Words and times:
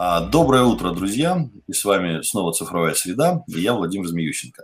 А, 0.00 0.20
доброе 0.20 0.62
утро, 0.62 0.92
друзья! 0.92 1.48
И 1.66 1.72
с 1.72 1.84
вами 1.84 2.22
снова 2.22 2.52
«Цифровая 2.52 2.94
среда» 2.94 3.42
и 3.48 3.58
я, 3.58 3.72
Владимир 3.72 4.06
Змеющенко. 4.06 4.62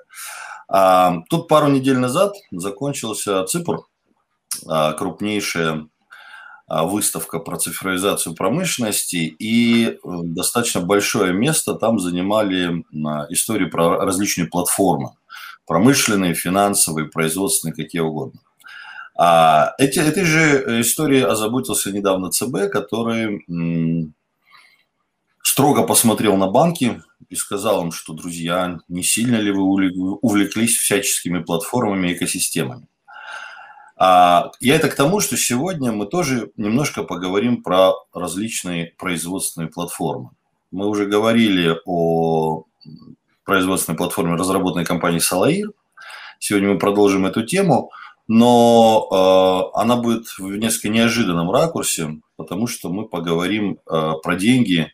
А, 0.69 1.23
тут 1.29 1.49
пару 1.49 1.67
недель 1.67 1.99
назад 1.99 2.35
закончился 2.53 3.43
ЦИПР, 3.43 3.81
а, 4.69 4.93
крупнейшая 4.93 5.89
выставка 6.69 7.41
про 7.41 7.59
цифровизацию 7.59 8.35
промышленности, 8.35 9.17
и 9.17 9.87
э, 9.87 9.97
достаточно 10.03 10.81
большое 10.81 11.35
место 11.35 11.75
там 11.75 11.99
занимали 11.99 12.83
истории 13.29 13.67
про 13.67 13.99
различные 13.99 14.47
платформы, 14.47 15.11
промышленные, 15.67 16.33
финансовые, 16.33 17.09
производственные, 17.09 17.75
какие 17.75 18.01
угодно. 18.01 18.41
Эти, 19.79 19.99
этой 19.99 20.25
же 20.25 20.81
историей 20.81 21.25
озаботился 21.25 21.93
недавно 21.93 22.31
ЦБ, 22.31 22.71
который 22.73 23.45
строго 25.55 25.85
посмотрел 25.85 26.37
на 26.37 26.49
банки 26.49 27.01
и 27.29 27.37
сказал 27.37 27.85
им, 27.85 27.93
что, 27.93 28.13
друзья, 28.13 28.81
не 28.89 29.05
сильно 29.05 29.37
ли 29.37 29.53
вы 29.53 29.63
увлеклись 29.63 30.77
всяческими 30.77 31.45
платформами 31.45 32.09
и 32.09 32.15
экосистемами. 32.15 32.89
А 33.97 34.51
я 34.59 34.75
это 34.75 34.89
к 34.89 34.97
тому, 34.97 35.21
что 35.21 35.37
сегодня 35.37 35.93
мы 35.93 36.07
тоже 36.07 36.51
немножко 36.57 37.05
поговорим 37.05 37.63
про 37.63 37.93
различные 38.13 38.95
производственные 38.99 39.71
платформы. 39.71 40.31
Мы 40.73 40.89
уже 40.89 41.07
говорили 41.07 41.79
о 41.87 42.65
производственной 43.45 43.97
платформе, 43.97 44.35
разработанной 44.35 44.85
компанией 44.85 45.21
Салаир. 45.21 45.71
Сегодня 46.41 46.71
мы 46.71 46.81
продолжим 46.81 47.27
эту 47.27 47.45
тему, 47.45 47.93
но 48.27 49.71
э, 49.73 49.79
она 49.79 49.95
будет 49.95 50.27
в 50.37 50.57
несколько 50.57 50.89
неожиданном 50.89 51.53
ракурсе, 51.53 52.19
потому 52.35 52.67
что 52.67 52.89
мы 52.89 53.07
поговорим 53.07 53.79
э, 53.87 54.13
про 54.21 54.35
деньги 54.35 54.93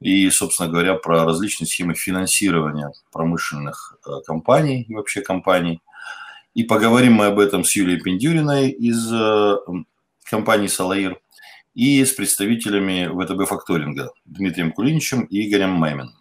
и, 0.00 0.28
собственно 0.30 0.68
говоря, 0.68 0.94
про 0.94 1.24
различные 1.24 1.68
схемы 1.68 1.94
финансирования 1.94 2.92
промышленных 3.12 3.98
э, 4.06 4.10
компаний 4.26 4.82
и 4.88 4.94
вообще 4.94 5.20
компаний. 5.20 5.82
И 6.54 6.64
поговорим 6.64 7.14
мы 7.14 7.26
об 7.26 7.38
этом 7.38 7.64
с 7.64 7.76
Юлией 7.76 8.00
Пендюриной 8.00 8.70
из 8.70 9.12
э, 9.12 9.56
компании 10.24 10.68
«Салаир» 10.68 11.20
и 11.74 12.04
с 12.04 12.12
представителями 12.12 13.06
ВТБ 13.06 13.48
факторинга 13.48 14.10
Дмитрием 14.24 14.72
Кулиничем 14.72 15.22
и 15.24 15.48
Игорем 15.48 15.70
Маймином. 15.70 16.14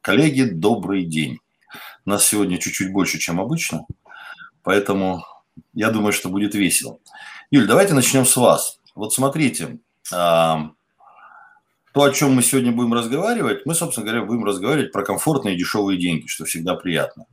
Коллеги, 0.00 0.42
добрый 0.42 1.04
день. 1.04 1.38
Нас 2.04 2.26
сегодня 2.26 2.58
чуть-чуть 2.58 2.92
больше, 2.92 3.18
чем 3.18 3.40
обычно, 3.40 3.86
поэтому 4.62 5.24
я 5.74 5.90
думаю, 5.90 6.12
что 6.12 6.28
будет 6.28 6.54
весело. 6.54 6.98
Юль, 7.50 7.66
давайте 7.66 7.94
начнем 7.94 8.24
с 8.24 8.36
вас. 8.36 8.80
Вот 8.94 9.12
смотрите, 9.12 9.78
то, 11.92 12.02
о 12.04 12.10
чем 12.10 12.34
мы 12.34 12.42
сегодня 12.42 12.72
будем 12.72 12.94
разговаривать, 12.94 13.66
мы, 13.66 13.74
собственно 13.74 14.06
говоря, 14.06 14.24
будем 14.24 14.44
разговаривать 14.44 14.92
про 14.92 15.04
комфортные 15.04 15.54
и 15.54 15.58
дешевые 15.58 15.98
деньги, 15.98 16.26
что 16.26 16.44
всегда 16.44 16.74
приятно. 16.74 17.26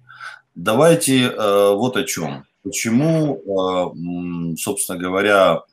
Давайте 0.54 1.28
э, 1.28 1.74
вот 1.74 1.96
о 1.96 2.04
чем. 2.04 2.46
Почему, 2.64 3.38
э, 3.38 4.56
собственно 4.58 5.00
говоря, 5.00 5.64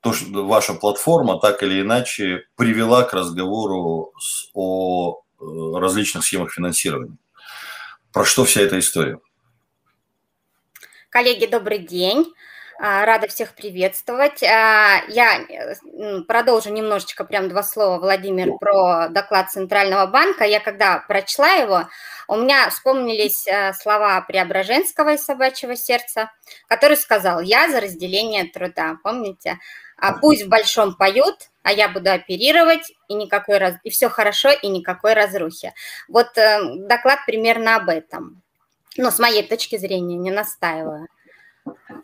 то, 0.00 0.12
что 0.14 0.46
ваша 0.46 0.72
платформа 0.72 1.38
так 1.38 1.62
или 1.62 1.82
иначе 1.82 2.44
привела 2.56 3.02
к 3.02 3.12
разговору 3.12 4.12
с, 4.18 4.48
о 4.54 5.20
э, 5.38 5.44
различных 5.78 6.24
схемах 6.24 6.52
финансирования? 6.52 7.16
Про 8.12 8.24
что 8.24 8.44
вся 8.44 8.62
эта 8.62 8.78
история? 8.78 9.18
Коллеги, 11.10 11.44
добрый 11.44 11.78
день. 11.78 12.24
А, 12.84 13.04
рада 13.04 13.28
всех 13.28 13.54
приветствовать. 13.54 14.42
А, 14.42 15.04
я 15.06 15.46
продолжу 16.26 16.70
немножечко, 16.70 17.24
прям 17.24 17.48
два 17.48 17.62
слова, 17.62 18.00
Владимир, 18.00 18.58
про 18.58 19.06
доклад 19.08 19.52
Центрального 19.52 20.06
банка. 20.06 20.42
Я 20.42 20.58
когда 20.58 20.98
прочла 21.06 21.52
его, 21.52 21.84
у 22.26 22.34
меня 22.34 22.68
вспомнились 22.70 23.46
а, 23.46 23.72
слова 23.72 24.20
Преображенского 24.22 25.14
из 25.14 25.24
«Собачьего 25.24 25.76
сердца», 25.76 26.32
который 26.66 26.96
сказал 26.96 27.40
«Я 27.40 27.70
за 27.70 27.80
разделение 27.80 28.46
труда». 28.46 28.96
Помните? 29.04 29.60
А 29.96 30.14
пусть 30.14 30.42
в 30.42 30.48
большом 30.48 30.96
поют, 30.96 31.36
а 31.62 31.70
я 31.70 31.88
буду 31.88 32.10
оперировать, 32.10 32.92
и, 33.06 33.14
никакой 33.14 33.58
раз... 33.58 33.76
и 33.84 33.90
все 33.90 34.08
хорошо, 34.08 34.50
и 34.50 34.66
никакой 34.66 35.12
разрухи. 35.12 35.72
Вот 36.08 36.36
э, 36.36 36.58
доклад 36.78 37.20
примерно 37.26 37.76
об 37.76 37.88
этом. 37.88 38.42
Но 38.96 39.12
с 39.12 39.20
моей 39.20 39.46
точки 39.46 39.76
зрения, 39.78 40.16
не 40.16 40.32
настаиваю. 40.32 41.06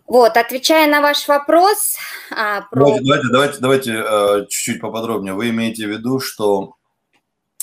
Вот, 0.06 0.36
отвечая 0.36 0.90
на 0.90 1.02
ваш 1.02 1.28
вопрос 1.28 1.96
а, 2.30 2.62
про... 2.62 2.98
Давайте, 3.00 3.28
давайте, 3.30 3.58
давайте, 3.58 3.92
э, 3.92 4.46
чуть-чуть 4.48 4.80
поподробнее. 4.80 5.34
Вы 5.34 5.50
имеете 5.50 5.86
в 5.86 5.90
виду, 5.90 6.18
что, 6.18 6.76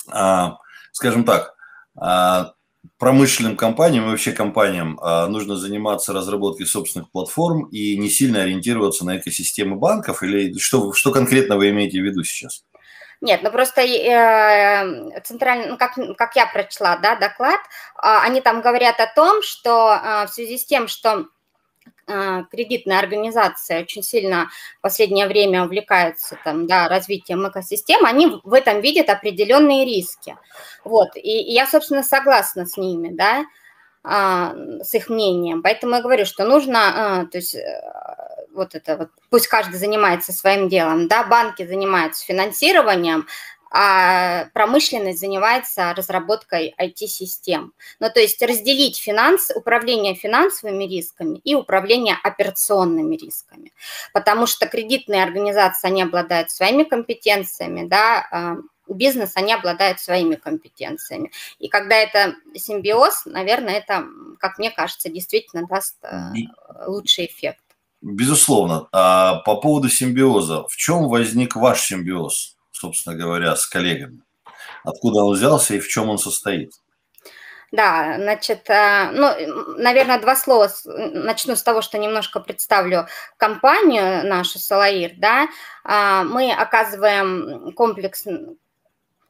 а, 0.08 0.58
скажем 0.92 1.24
так, 1.24 1.56
а, 1.96 2.52
промышленным 2.98 3.56
компаниям 3.56 4.06
и 4.06 4.10
вообще 4.10 4.30
компаниям 4.30 4.98
нужно 5.28 5.56
заниматься 5.56 6.12
разработкой 6.12 6.66
собственных 6.66 7.10
платформ 7.10 7.64
и 7.66 7.96
не 7.96 8.08
сильно 8.08 8.42
ориентироваться 8.42 9.04
на 9.04 9.18
экосистемы 9.18 9.74
банков? 9.74 10.22
Или 10.22 10.56
что, 10.58 10.92
что 10.92 11.10
конкретно 11.10 11.56
вы 11.56 11.70
имеете 11.70 12.00
в 12.00 12.04
виду 12.04 12.22
сейчас? 12.22 12.62
Нет, 13.20 13.42
ну 13.42 13.50
просто 13.50 13.80
э, 13.80 15.20
центральный, 15.22 15.68
ну, 15.68 15.78
как, 15.78 15.94
как 16.16 16.36
я 16.36 16.46
прочла, 16.46 16.96
да, 16.98 17.16
доклад, 17.16 17.60
э, 17.60 17.98
они 18.02 18.40
там 18.40 18.60
говорят 18.60 19.00
о 19.00 19.06
том, 19.06 19.42
что 19.42 19.94
э, 19.94 20.26
в 20.26 20.30
связи 20.30 20.58
с 20.58 20.66
тем, 20.66 20.86
что 20.86 21.10
а, 21.10 21.24
кредитная 22.06 22.98
организация 22.98 23.82
очень 23.82 24.02
сильно 24.02 24.48
в 24.78 24.82
последнее 24.82 25.26
время 25.26 25.64
увлекается 25.64 26.38
там, 26.44 26.66
да, 26.66 26.88
развитием 26.88 27.48
экосистем, 27.48 28.04
они 28.04 28.40
в 28.44 28.52
этом 28.52 28.80
видят 28.80 29.08
определенные 29.08 29.84
риски. 29.84 30.36
Вот, 30.84 31.16
и, 31.16 31.20
и 31.20 31.52
я, 31.52 31.66
собственно, 31.66 32.02
согласна 32.02 32.66
с 32.66 32.76
ними, 32.76 33.10
да, 33.10 33.44
а, 34.08 34.54
с 34.82 34.94
их 34.94 35.08
мнением. 35.08 35.62
Поэтому 35.62 35.96
я 35.96 36.00
говорю, 36.02 36.26
что 36.26 36.44
нужно, 36.44 36.78
а, 36.78 37.26
то 37.26 37.38
есть 37.38 37.56
э, 37.56 37.82
вот 38.54 38.76
это 38.76 38.96
вот, 38.96 39.08
пусть 39.30 39.48
каждый 39.48 39.78
занимается 39.78 40.32
своим 40.32 40.68
делом, 40.68 41.08
да, 41.08 41.24
банки 41.24 41.66
занимаются 41.66 42.24
финансированием, 42.24 43.26
а 43.70 44.46
промышленность 44.54 45.20
занимается 45.20 45.92
разработкой 45.94 46.74
IT-систем. 46.80 47.72
Ну, 48.00 48.10
то 48.10 48.20
есть 48.20 48.40
разделить 48.42 48.98
финанс, 48.98 49.50
управление 49.54 50.14
финансовыми 50.14 50.84
рисками 50.84 51.38
и 51.38 51.54
управление 51.54 52.16
операционными 52.22 53.16
рисками. 53.16 53.72
Потому 54.12 54.46
что 54.46 54.66
кредитные 54.66 55.22
организации, 55.22 55.88
они 55.88 56.02
обладают 56.02 56.50
своими 56.50 56.84
компетенциями, 56.84 57.86
да, 57.86 58.26
а, 58.30 58.56
бизнес, 58.88 59.32
они 59.34 59.52
обладают 59.52 60.00
своими 60.00 60.36
компетенциями. 60.36 61.30
И 61.58 61.68
когда 61.68 61.96
это 61.96 62.34
симбиоз, 62.54 63.22
наверное, 63.26 63.74
это, 63.74 64.06
как 64.38 64.58
мне 64.58 64.70
кажется, 64.70 65.08
действительно 65.08 65.66
даст 65.66 65.96
э, 66.02 66.32
лучший 66.86 67.26
эффект. 67.26 67.60
Безусловно. 68.00 68.88
А 68.92 69.36
по 69.40 69.56
поводу 69.56 69.88
симбиоза, 69.88 70.64
в 70.68 70.76
чем 70.76 71.08
возник 71.08 71.56
ваш 71.56 71.82
симбиоз? 71.82 72.55
Собственно 72.76 73.16
говоря, 73.16 73.56
с 73.56 73.66
коллегами? 73.66 74.22
Откуда 74.84 75.24
он 75.24 75.34
взялся 75.34 75.74
и 75.74 75.80
в 75.80 75.88
чем 75.88 76.08
он 76.08 76.18
состоит? 76.18 76.72
Да, 77.72 78.14
значит, 78.18 78.70
э, 78.70 79.10
ну, 79.12 79.76
наверное, 79.76 80.20
два 80.20 80.36
слова. 80.36 80.70
Начну 80.84 81.56
с 81.56 81.62
того, 81.62 81.82
что 81.82 81.98
немножко 81.98 82.38
представлю 82.38 83.06
компанию 83.36 84.24
нашу 84.26 84.58
Салаир, 84.58 85.12
да. 85.16 85.48
А, 85.82 86.22
мы 86.22 86.52
оказываем 86.52 87.72
комплекс, 87.72 88.24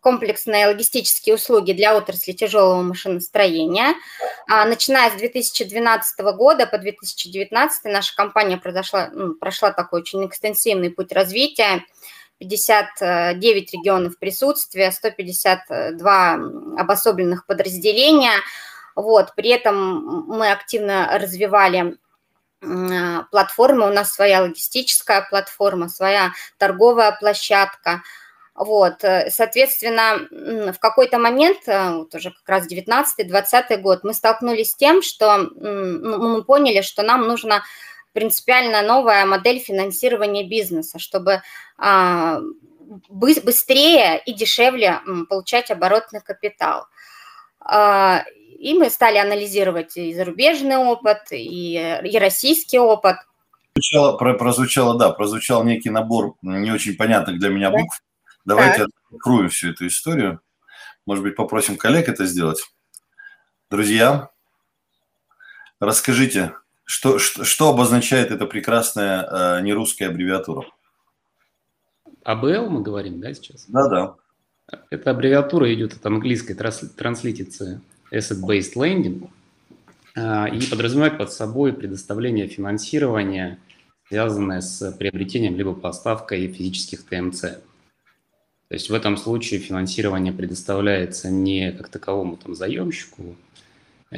комплексные 0.01 0.67
логистические 0.67 1.35
услуги 1.37 1.73
для 1.73 1.97
отрасли 1.97 2.33
тяжелого 2.33 2.83
машиностроения. 2.83 3.95
А, 4.49 4.67
начиная 4.67 5.11
с 5.11 5.15
2012 5.15 6.21
года 6.37 6.67
по 6.67 6.79
2019 6.79 7.85
наша 7.87 8.15
компания 8.15 8.59
произошла, 8.59 9.09
ну, 9.13 9.35
прошла 9.35 9.73
такой 9.73 10.03
очень 10.03 10.25
экстенсивный 10.27 10.91
путь 10.91 11.11
развития. 11.11 11.85
59 12.39 13.73
регионов 13.73 14.19
присутствия, 14.19 14.91
152 14.93 16.35
обособленных 16.79 17.47
подразделения. 17.47 18.41
Вот, 18.95 19.35
при 19.35 19.51
этом 19.51 20.27
мы 20.27 20.51
активно 20.51 21.19
развивали 21.19 21.97
платформы, 23.31 23.87
у 23.87 23.93
нас 23.93 24.13
своя 24.13 24.43
логистическая 24.43 25.27
платформа, 25.29 25.89
своя 25.89 26.33
торговая 26.59 27.13
площадка. 27.13 28.03
Вот, 28.55 29.05
соответственно, 29.29 30.27
в 30.73 30.79
какой-то 30.79 31.19
момент, 31.19 31.59
вот 31.67 32.15
уже 32.15 32.31
как 32.31 32.49
раз 32.49 32.67
19-20 32.67 33.77
год, 33.77 34.03
мы 34.03 34.15
столкнулись 34.15 34.71
с 34.71 34.77
тем, 34.77 35.03
что 35.03 35.37
ну, 35.37 36.37
мы 36.37 36.43
поняли, 36.43 36.81
что 36.81 37.03
нам 37.03 37.29
нужно 37.29 37.63
принципиально 38.17 38.81
новая 38.81 39.27
модель 39.27 39.59
финансирования 39.59 40.49
бизнеса, 40.49 40.99
чтобы 40.99 41.43
а, 41.77 42.41
быстрее 43.11 44.23
и 44.25 44.33
дешевле 44.33 45.01
получать 45.29 45.71
оборотный 45.71 46.23
капитал. 46.23 46.87
А, 47.61 48.25
и 48.59 48.73
мы 48.73 48.89
стали 48.89 49.19
анализировать 49.19 49.99
и 49.99 50.15
зарубежный 50.15 50.79
опыт, 50.79 51.31
и, 51.31 51.75
и 51.75 52.19
российский 52.19 52.79
опыт. 52.79 53.17
Прозвучало, 53.75 54.17
прозвучало, 54.17 54.99
да, 54.99 55.11
прозвучал 55.11 55.63
некий 55.63 55.91
набор 55.91 56.37
не 56.41 56.73
очень 56.73 56.97
понятных 56.97 57.39
для 57.39 57.51
меня 57.51 57.71
букв. 57.71 58.01
Да. 58.47 58.55
Давайте, 58.55 58.87
откроем 59.13 59.51
всю 59.51 59.73
эту 59.73 59.87
историю. 59.89 60.41
Может 61.05 61.23
быть, 61.23 61.37
попросим 61.37 61.77
коллег 61.77 62.09
это 62.09 62.25
сделать. 62.25 62.63
Друзья, 63.69 64.31
расскажите, 65.81 66.55
что, 66.87 67.19
что, 67.19 67.45
что 67.45 67.69
обозначает 67.69 68.31
эта 68.31 68.47
прекрасная 68.47 69.59
э, 69.59 69.63
нерусская 69.63 70.09
аббревиатура? 70.09 70.67
АБЛ 72.23 72.71
мы 72.71 72.83
говорим, 72.83 73.21
да, 73.21 73.35
сейчас? 73.35 73.67
Да, 73.69 73.89
да. 73.89 74.15
Эта 74.91 75.11
аббревиатура 75.11 75.73
идет 75.75 75.95
от 75.95 76.07
английской 76.07 76.55
транслитицы 76.55 77.81
Asset-Based 78.13 78.75
Lending 78.77 79.29
а, 80.17 80.47
и 80.47 80.65
подразумевает 80.65 81.19
под 81.19 81.33
собой 81.33 81.73
предоставление 81.73 82.47
финансирования, 82.47 83.59
связанное 84.09 84.61
с 84.61 84.93
приобретением 84.93 85.57
либо 85.57 85.75
поставкой 85.75 86.47
физических 86.53 87.05
ТМЦ. 87.05 87.41
То 87.41 88.75
есть 88.75 88.91
в 88.91 88.95
этом 88.95 89.17
случае 89.17 89.61
финансирование 89.61 90.33
предоставляется 90.33 91.31
не 91.31 91.73
как 91.73 91.89
таковому 91.89 92.37
там, 92.37 92.55
заемщику, 92.55 93.37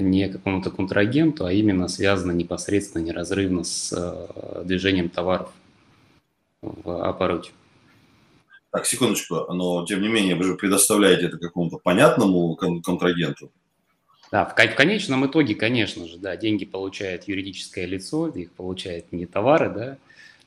не 0.01 0.29
какому-то 0.29 0.71
контрагенту, 0.71 1.45
а 1.45 1.53
именно 1.53 1.89
связано 1.89 2.33
непосредственно, 2.33 3.03
неразрывно 3.03 3.65
с 3.65 3.93
э, 3.93 4.63
движением 4.65 5.09
товаров 5.09 5.53
в 6.63 7.05
обороте. 7.05 7.53
Так, 8.71 8.87
секундочку, 8.87 9.53
но 9.53 9.85
тем 9.87 10.03
не 10.03 10.09
менее 10.09 10.35
вы 10.35 10.45
же 10.45 10.55
предоставляете 10.55 11.27
это 11.27 11.39
какому-то 11.39 11.79
понятному 11.79 12.55
контрагенту. 12.57 13.51
Да, 14.31 14.45
в, 14.45 14.53
в 14.53 14.75
конечном 14.75 15.27
итоге, 15.27 15.55
конечно 15.55 16.07
же, 16.07 16.19
да, 16.19 16.37
деньги 16.37 16.67
получает 16.67 17.27
юридическое 17.29 17.87
лицо, 17.87 18.29
их 18.29 18.53
получает 18.53 19.11
не 19.11 19.25
товары, 19.25 19.71
да, 19.71 19.99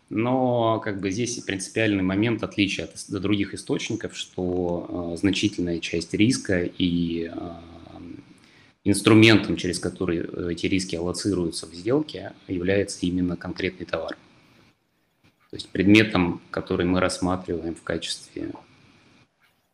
но 0.10 0.80
как 0.80 1.00
бы 1.00 1.10
здесь 1.10 1.40
принципиальный 1.40 2.04
момент 2.04 2.44
отличия 2.44 2.86
от, 2.86 2.94
от 2.94 3.22
других 3.22 3.54
источников, 3.54 4.16
что 4.16 5.14
э, 5.14 5.18
значительная 5.18 5.80
часть 5.80 6.14
риска 6.14 6.64
и 6.64 7.32
э, 7.34 7.54
инструментом, 8.84 9.58
через 9.58 9.80
который 9.80 10.20
э, 10.20 10.52
эти 10.52 10.66
риски 10.66 10.96
аллоцируются 10.96 11.68
в 11.68 11.74
сделке, 11.74 12.34
является 12.48 13.06
именно 13.06 13.38
конкретный 13.38 13.86
товар. 13.86 14.18
То 15.50 15.56
есть 15.58 15.70
предметом, 15.70 16.42
который 16.50 16.86
мы 16.86 17.00
рассматриваем 17.00 17.76
в 17.76 17.84
качестве 17.84 18.54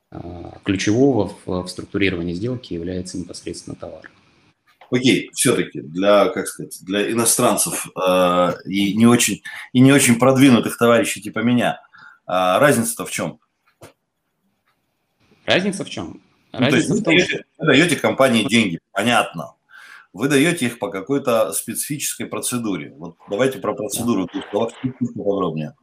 а, 0.09 0.57
ключевого 0.63 1.36
в, 1.45 1.68
структурировании 1.68 2.33
сделки 2.33 2.74
является 2.74 3.18
непосредственно 3.18 3.75
товар. 3.75 4.09
Окей, 4.89 5.30
все-таки 5.33 5.81
для, 5.81 6.30
как 6.30 6.48
сказать, 6.48 6.80
для 6.81 7.12
иностранцев 7.12 7.88
э, 7.95 8.54
и 8.65 8.95
не 8.95 9.06
очень 9.06 9.44
и 9.74 9.81
не 9.81 9.92
очень 9.92 10.18
продвинутых 10.18 10.77
товарищей 10.77 11.21
типа 11.21 11.39
меня 11.39 11.81
э, 12.25 12.31
разница-то 12.31 13.06
в 13.06 13.12
чем? 13.12 13.39
Разница 15.45 15.83
в 15.83 15.89
чем? 15.89 16.21
Ну, 16.59 16.65
разница 16.65 16.95
ну, 16.95 17.01
то 17.01 17.12
есть 17.12 17.31
вы, 17.31 17.38
даете, 17.38 17.45
вы 17.57 17.65
даете 17.65 17.95
компании 17.95 18.44
деньги, 18.44 18.80
понятно. 18.92 19.54
Вы 20.13 20.30
даете 20.30 20.65
их 20.65 20.80
по 20.80 20.89
какой-то 20.89 21.51
специфической 21.54 22.25
процедуре. 22.25 22.94
Вот 22.98 23.18
давайте 23.30 23.59
про 23.59 23.74
процедуру 23.74 24.27
подробнее. 25.15 25.75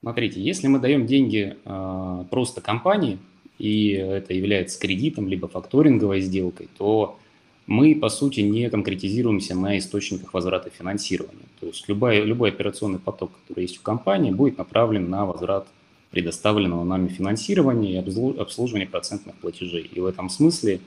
Смотрите, 0.00 0.40
если 0.40 0.66
мы 0.66 0.78
даем 0.78 1.06
деньги 1.06 1.56
э, 1.64 2.24
просто 2.30 2.60
компании, 2.60 3.18
и 3.58 3.90
это 3.90 4.34
является 4.34 4.80
кредитом, 4.80 5.28
либо 5.28 5.46
факторинговой 5.46 6.20
сделкой, 6.20 6.68
то 6.76 7.18
мы, 7.66 7.94
по 7.94 8.08
сути, 8.08 8.40
не 8.40 8.68
конкретизируемся 8.68 9.54
на 9.54 9.78
источниках 9.78 10.34
возврата 10.34 10.70
финансирования. 10.70 11.46
То 11.60 11.66
есть 11.66 11.88
любой, 11.88 12.20
любой 12.24 12.50
операционный 12.50 12.98
поток, 12.98 13.30
который 13.40 13.62
есть 13.62 13.78
у 13.78 13.82
компании, 13.82 14.32
будет 14.32 14.58
направлен 14.58 15.08
на 15.08 15.26
возврат 15.26 15.68
предоставленного 16.12 16.84
нами 16.84 17.08
финансирования 17.08 17.94
и 17.94 18.40
обслуживания 18.40 18.86
процентных 18.86 19.34
платежей. 19.36 19.90
И 19.92 19.98
в 19.98 20.06
этом 20.06 20.28
смысле 20.28 20.80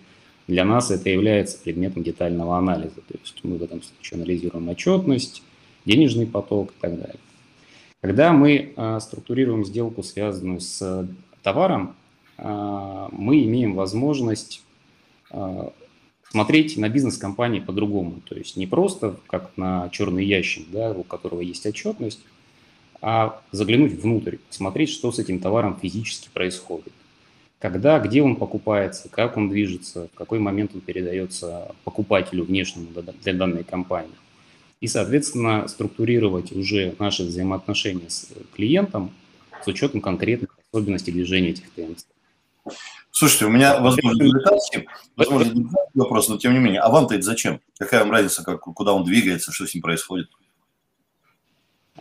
для 0.48 0.64
нас 0.64 0.92
это 0.92 1.10
является 1.10 1.58
предметом 1.58 2.04
детального 2.04 2.58
анализа. 2.58 3.02
То 3.08 3.18
есть 3.22 3.44
мы 3.44 3.58
в 3.58 3.64
этом 3.64 3.82
случае 3.82 4.22
анализируем 4.22 4.70
отчетность, 4.70 5.42
денежный 5.86 6.28
поток 6.28 6.72
и 6.72 6.82
так 6.82 6.98
далее. 6.98 7.20
Когда 8.02 8.32
мы 8.32 8.74
а, 8.76 9.00
структурируем 9.00 9.66
сделку, 9.66 10.04
связанную 10.04 10.62
с 10.62 11.08
товаром, 11.42 11.96
а, 12.38 13.10
мы 13.12 13.44
имеем 13.44 13.74
возможность 13.74 14.64
а, 15.32 15.74
смотреть 16.30 16.78
на 16.78 16.88
бизнес 16.90 17.18
компании 17.18 17.60
по-другому. 17.60 18.22
То 18.28 18.36
есть 18.36 18.58
не 18.58 18.68
просто 18.68 19.18
как 19.26 19.58
на 19.58 19.90
черный 19.90 20.26
ящик, 20.26 20.68
да, 20.70 20.92
у 20.92 21.04
которого 21.04 21.42
есть 21.42 21.66
отчетность, 21.66 22.20
а 23.08 23.40
заглянуть 23.52 24.02
внутрь, 24.02 24.38
посмотреть, 24.50 24.90
что 24.90 25.12
с 25.12 25.20
этим 25.20 25.40
товаром 25.40 25.78
физически 25.80 26.28
происходит. 26.34 26.92
Когда, 27.60 28.00
где 28.00 28.24
он 28.24 28.36
покупается, 28.36 29.10
как 29.10 29.38
он 29.38 29.48
движется, 29.48 30.08
в 30.12 30.18
какой 30.18 30.40
момент 30.40 30.72
он 30.74 30.82
передается 30.82 31.76
покупателю 31.84 32.46
внешнему 32.46 32.88
для 33.22 33.34
данной 33.36 33.64
компании 33.64 34.16
и, 34.82 34.88
соответственно, 34.88 35.68
структурировать 35.68 36.52
уже 36.52 36.96
наши 36.98 37.22
взаимоотношения 37.22 38.10
с 38.10 38.28
клиентом 38.56 39.12
с 39.64 39.68
учетом 39.68 40.02
конкретных 40.02 40.58
особенностей 40.74 41.12
движения 41.12 41.50
этих 41.50 41.70
ТМЦ. 41.76 42.08
Слушайте, 43.12 43.46
у 43.46 43.50
меня, 43.50 43.80
возможно, 43.82 44.20
дилетантский, 44.20 44.88
возможно, 45.16 45.54
вопрос, 45.94 46.28
но 46.28 46.40
тем 46.40 46.54
не 46.54 46.60
менее, 46.60 46.82
а 46.82 46.90
вам-то 46.90 47.14
это 47.14 47.24
зачем? 47.24 47.62
Какая 47.78 48.00
вам 48.00 48.10
разница, 48.10 48.44
как, 48.44 48.62
куда 48.62 48.94
он 48.94 49.04
двигается, 49.04 49.52
что 49.52 49.68
с 49.68 49.76
ним 49.76 49.84
происходит? 49.84 50.28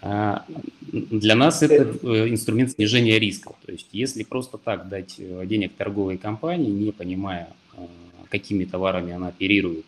А, 0.06 0.45
для 0.93 1.35
нас 1.35 1.62
это 1.62 1.97
э, 2.03 2.29
инструмент 2.29 2.73
снижения 2.73 3.19
риска. 3.19 3.55
То 3.65 3.73
есть 3.73 3.89
если 3.93 4.23
просто 4.23 4.59
так 4.59 4.91
дать 4.91 5.15
э, 5.17 5.45
денег 5.47 5.73
торговой 5.73 6.19
компании, 6.19 6.71
не 6.71 6.93
понимая, 6.93 7.49
а, 7.75 7.87
какими 8.29 8.67
товарами 8.67 9.12
она 9.12 9.29
оперирует, 9.29 9.87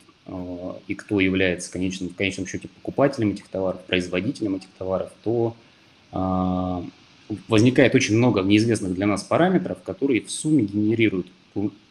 и 0.88 0.94
кто 0.96 1.20
является 1.20 1.70
конечным, 1.70 2.08
в 2.08 2.16
конечном 2.16 2.48
счете 2.48 2.66
покупателем 2.66 3.30
этих 3.30 3.46
товаров, 3.46 3.84
производителем 3.84 4.56
этих 4.56 4.70
товаров, 4.76 5.12
то 5.22 5.54
а, 6.10 6.82
возникает 7.46 7.94
очень 7.94 8.16
много 8.16 8.40
неизвестных 8.40 8.94
для 8.94 9.06
нас 9.06 9.22
параметров, 9.22 9.78
которые 9.84 10.22
в 10.22 10.30
сумме 10.30 10.64
генерируют 10.64 11.28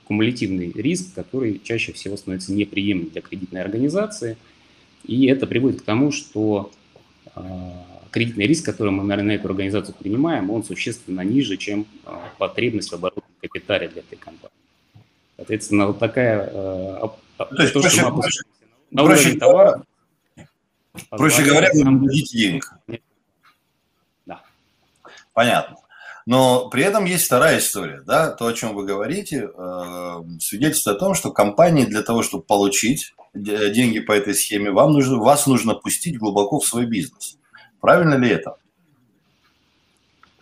кумулятивный 0.05 0.71
риск, 0.71 1.13
который 1.13 1.61
чаще 1.63 1.93
всего 1.93 2.17
становится 2.17 2.51
неприемлем 2.51 3.09
для 3.09 3.21
кредитной 3.21 3.61
организации. 3.61 4.35
И 5.05 5.27
это 5.27 5.47
приводит 5.47 5.81
к 5.81 5.85
тому, 5.85 6.11
что 6.11 6.71
а, 7.35 7.85
кредитный 8.15 8.47
риск, 8.47 8.63
который 8.63 8.91
мы 8.91 9.03
на 9.03 9.31
эту 9.31 9.47
организацию 9.49 9.93
принимаем, 9.93 10.49
он 10.49 10.63
существенно 10.63 11.19
ниже, 11.19 11.57
чем 11.57 11.85
а, 12.05 12.31
потребность 12.37 12.89
в 12.89 12.95
оборотном 12.95 13.25
капитале 13.41 13.89
для 13.89 14.01
этой 14.01 14.15
компании. 14.15 14.55
Соответственно, 15.35 15.87
вот 15.87 15.99
такая 15.99 16.49
то 17.37 17.61
есть, 17.61 17.73
то, 17.73 17.81
проще, 17.81 18.01
проще, 18.01 18.39
на 18.91 19.03
проще, 19.03 19.33
товара, 19.33 19.83
проще 21.09 21.43
говоря, 21.43 21.69
вы 21.73 21.83
нам 21.83 22.05
дадите 22.05 22.37
денег. 22.37 22.73
Да. 24.25 24.41
Понятно. 25.33 25.77
Но 26.25 26.69
при 26.69 26.83
этом 26.83 27.03
есть 27.03 27.25
вторая 27.25 27.59
история, 27.59 28.01
да, 28.05 28.31
то, 28.31 28.47
о 28.47 28.53
чем 28.53 28.73
вы 28.73 28.85
говорите, 28.85 29.49
э, 29.53 30.23
свидетельствует 30.39 30.97
о 30.97 30.99
том, 30.99 31.13
что 31.13 31.31
компании 31.31 31.85
для 31.85 32.01
того, 32.01 32.23
чтобы 32.23 32.43
получить 32.43 33.13
деньги 33.33 33.99
по 33.99 34.13
этой 34.13 34.33
схеме, 34.33 34.71
вам 34.71 34.93
нужно, 34.93 35.17
вас 35.17 35.45
нужно 35.45 35.75
пустить 35.75 36.17
глубоко 36.17 36.59
в 36.59 36.65
свой 36.65 36.85
бизнес. 36.85 37.37
Правильно 37.85 38.15
ли 38.15 38.29
это? 38.29 38.57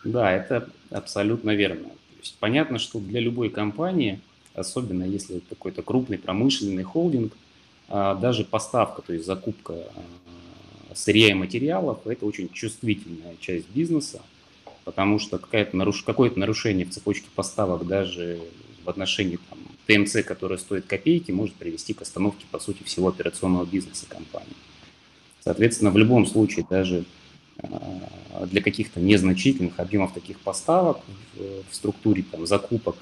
Да, 0.04 0.32
это 0.32 0.70
абсолютно 0.90 1.52
верно. 1.52 1.90
То 1.90 2.20
есть 2.22 2.38
понятно, 2.40 2.80
что 2.80 3.00
для 3.00 3.20
любой 3.20 3.50
компании– 3.50 4.20
особенно 4.54 5.04
если 5.04 5.38
это 5.38 5.50
какой-то 5.50 5.82
крупный 5.82 6.18
промышленный 6.18 6.84
холдинг, 6.84 7.34
а, 7.90 8.16
даже 8.16 8.46
поставка, 8.46 9.02
то 9.02 9.14
есть 9.14 9.26
закупка 9.26 9.74
а, 9.74 10.96
сырья 10.96 11.30
и 11.30 11.34
материалов, 11.34 12.06
это 12.06 12.26
очень 12.26 12.50
чувствительная 12.50 13.36
часть 13.40 13.70
бизнеса, 13.70 14.22
потому 14.86 15.20
что 15.20 15.38
какое-то 15.38 15.76
наруш... 15.76 16.04
какое 16.04 16.32
нарушение 16.36 16.86
в 16.86 16.92
цепочке 16.92 17.28
поставок 17.36 17.88
даже 17.88 18.40
в 18.84 18.90
отношении 18.90 19.40
там, 19.50 19.60
ТМЦ, 19.88 20.24
которое 20.24 20.58
стоит 20.58 20.86
копейки, 20.86 21.32
может 21.32 21.56
привести 21.56 21.94
к 21.94 22.02
остановке, 22.02 22.46
по 22.52 22.60
сути, 22.60 22.84
всего 22.84 23.10
операционного 23.10 23.66
бизнеса 23.66 24.06
компании. 24.08 24.56
Соответственно, 25.42 25.92
в 25.92 25.98
любом 25.98 26.26
случае, 26.26 26.66
даже 26.70 27.06
для 28.48 28.62
каких-то 28.62 29.00
незначительных 29.00 29.80
объемов 29.80 30.14
таких 30.14 30.40
поставок 30.40 30.98
в 31.36 31.74
структуре 31.74 32.24
там, 32.30 32.46
закупок 32.48 32.96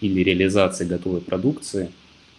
или 0.00 0.22
реализации 0.22 0.84
готовой 0.84 1.20
продукции 1.20 1.92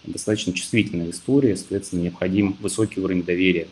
достаточно 0.03 0.53
чувствительная 0.53 1.11
история, 1.11 1.55
соответственно, 1.55 2.01
необходим 2.01 2.55
высокий 2.59 2.99
уровень 2.99 3.23
доверия 3.23 3.67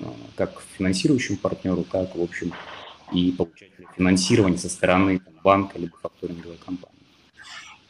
а, 0.00 0.14
как 0.36 0.54
к 0.54 0.62
финансирующему 0.78 1.38
партнеру, 1.38 1.84
так, 1.84 2.14
в 2.16 2.22
общем, 2.22 2.52
и 3.12 3.30
получателю 3.32 3.88
финансирования 3.96 4.58
со 4.58 4.68
стороны 4.68 5.18
там, 5.18 5.34
банка 5.42 5.78
либо 5.78 5.96
факторинговой 6.00 6.56
компании. 6.56 6.88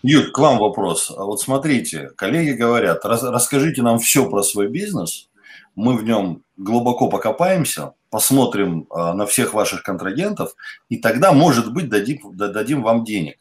Юр, 0.03 0.33
к 0.33 0.39
вам 0.39 0.59
вопрос. 0.59 1.13
А 1.17 1.25
вот 1.25 1.41
смотрите, 1.41 2.11
коллеги 2.17 2.53
говорят, 2.53 3.05
рас, 3.05 3.23
расскажите 3.23 3.83
нам 3.83 3.99
все 4.01 4.29
про 4.29 4.43
свой 4.43 4.69
бизнес, 4.69 5.29
мы 5.77 5.97
в 5.97 6.05
нем 6.05 6.43
глубоко 6.57 7.09
покопаемся, 7.09 7.93
посмотрим 8.13 8.87
э, 8.91 9.13
на 9.15 9.25
всех 9.25 9.55
ваших 9.55 9.83
контрагентов, 9.83 10.55
и 10.91 10.99
тогда, 10.99 11.33
может 11.33 11.73
быть, 11.73 11.89
дадим, 11.89 12.21
дадим 12.37 12.83
вам 12.83 13.05
денег. 13.05 13.39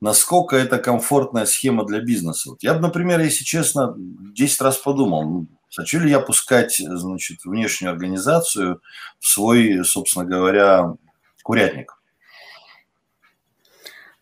насколько 0.00 0.56
это 0.56 0.78
комфортная 0.78 1.46
схема 1.46 1.84
для 1.84 2.00
бизнеса. 2.00 2.50
Вот 2.50 2.62
я 2.62 2.74
бы, 2.74 2.80
например, 2.80 3.20
если 3.20 3.44
честно, 3.44 3.94
10 3.96 4.60
раз 4.60 4.78
подумал, 4.78 5.22
ну, 5.22 5.46
хочу 5.74 6.00
ли 6.00 6.10
я 6.10 6.20
пускать, 6.20 6.76
значит, 6.78 7.44
внешнюю 7.44 7.92
организацию 7.92 8.80
в 9.20 9.28
свой, 9.28 9.84
собственно 9.84 10.24
говоря, 10.24 10.94
курятник. 11.42 11.94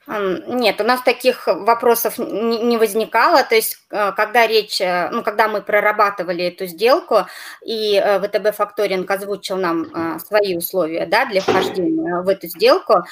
Нет, 0.09 0.81
у 0.81 0.85
нас 0.85 1.01
таких 1.03 1.47
вопросов 1.47 2.19
не 2.19 2.77
возникало. 2.77 3.45
То 3.45 3.55
есть, 3.55 3.79
э, 3.91 4.13
когда 4.17 4.49
речь, 4.49 4.81
э, 4.81 5.09
ну, 5.13 5.23
когда 5.23 5.47
мы 5.47 5.63
прорабатывали 5.63 6.45
эту 6.47 6.67
сделку, 6.67 7.27
и 7.65 7.95
э, 8.03 8.19
ВТБ 8.19 8.57
Факторинг 8.57 9.09
озвучил 9.09 9.57
нам 9.57 10.19
свои 10.19 10.57
условия 10.57 11.07
да, 11.07 11.27
для 11.27 11.41
вхождения 11.41 12.21
в 12.21 12.29
эту 12.29 12.49
сделку, 12.49 13.05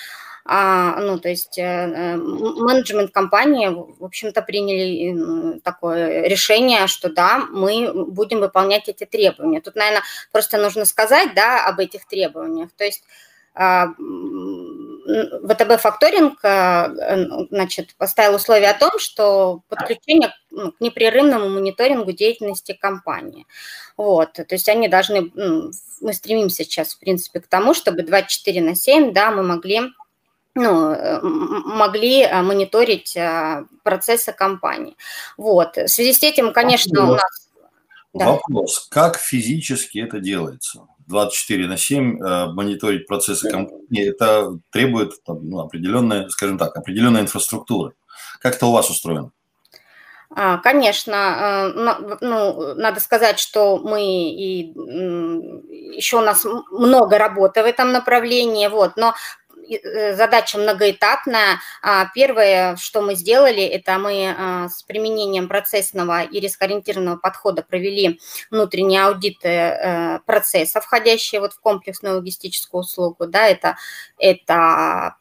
а, 0.45 0.99
ну, 0.99 1.21
то 1.21 1.29
есть 1.29 1.59
менеджмент 1.59 3.13
компании, 3.13 3.69
в 3.69 4.05
общем-то, 4.05 4.43
приняли 4.43 5.61
такое 5.61 6.23
решение, 6.23 6.89
что 6.89 7.09
да, 7.09 7.47
мы 7.51 7.93
будем 8.07 8.41
выполнять 8.41 8.89
эти 8.89 9.05
требования. 9.05 9.61
Тут, 9.61 9.77
наверное, 9.77 10.03
просто 10.33 10.57
нужно 10.59 10.87
сказать, 10.87 11.35
да, 11.37 11.65
об 11.67 11.79
этих 11.79 12.05
требованиях. 12.07 12.71
То 12.77 12.85
есть 12.85 13.05
а, 13.55 13.89
ВТБ 15.11 15.81
факторинг 15.81 16.39
э, 16.43 17.47
значит, 17.51 17.95
поставил 17.97 18.37
условие 18.37 18.71
о 18.71 18.79
том, 18.79 18.99
что 18.99 19.63
подключение 19.69 20.35
ну, 20.51 20.73
к 20.73 20.81
непрерывному 20.81 21.49
мониторингу 21.49 22.13
деятельности 22.13 22.73
компании. 22.73 23.47
Вот, 23.97 24.33
то 24.33 24.47
есть 24.51 24.69
они 24.69 24.89
должны, 24.89 25.31
мы 26.01 26.13
стремимся 26.13 26.65
сейчас, 26.65 26.95
в 26.95 26.99
принципе, 26.99 27.41
к 27.41 27.47
тому, 27.47 27.75
чтобы 27.75 28.03
24 28.03 28.61
на 28.61 28.75
7, 28.75 29.13
да, 29.13 29.31
мы 29.31 29.43
могли 29.43 29.93
ну, 30.55 30.91
э, 30.91 31.21
могли 31.23 32.23
э, 32.23 32.43
мониторить 32.43 33.17
процессы 33.85 34.33
компании. 34.33 34.97
Вот. 35.37 35.77
В 35.77 35.89
связи 35.89 36.13
с 36.13 36.23
этим, 36.23 36.53
конечно, 36.53 37.05
у 37.05 37.13
нас... 37.15 37.51
Вопрос, 38.13 38.89
да. 38.91 39.03
как 39.03 39.19
физически 39.19 40.01
это 40.01 40.19
делается? 40.19 40.89
24 41.11 41.67
на 41.67 41.77
7 41.77 42.23
э, 42.23 42.47
мониторить 42.53 43.07
процессы 43.07 43.51
компании, 43.51 44.09
это 44.09 44.59
требует 44.71 45.13
ну, 45.27 45.61
определенной, 45.61 46.31
скажем 46.31 46.57
так, 46.57 46.77
определенной 46.77 47.21
инфраструктуры. 47.21 47.93
Как 48.41 48.57
это 48.57 48.67
у 48.67 48.73
вас 48.73 48.89
устроено? 48.89 49.33
А, 50.35 50.59
конечно, 50.59 51.73
э, 51.77 52.17
ну, 52.21 52.75
надо 52.75 53.01
сказать, 53.01 53.39
что 53.39 53.79
мы 53.79 54.03
и 54.03 54.73
еще 55.97 56.19
у 56.19 56.23
нас 56.23 56.47
много 56.71 57.19
работы 57.19 57.63
в 57.63 57.67
этом 57.67 57.93
направлении, 57.93 58.69
вот, 58.69 58.93
но 58.97 59.15
задача 60.15 60.59
многоэтапная. 60.59 61.61
А, 61.83 62.07
первое, 62.15 62.77
что 62.77 63.03
мы 63.03 63.15
сделали, 63.15 63.63
это 63.63 63.99
мы 63.99 64.35
а, 64.37 64.69
с 64.69 64.83
применением 64.83 65.49
процессного 65.49 66.23
и 66.23 66.41
рискоориентированного 66.41 67.17
подхода 67.17 67.63
провели 67.63 68.21
внутренние 68.51 69.05
аудиты 69.05 69.49
э, 69.49 70.19
процесса, 70.27 70.81
входящие 70.81 71.41
вот 71.41 71.53
в 71.53 71.61
комплексную 71.61 72.17
логистическую 72.17 72.81
услугу. 72.81 73.27
Да, 73.27 73.47
это, 73.47 73.77
это 74.19 75.17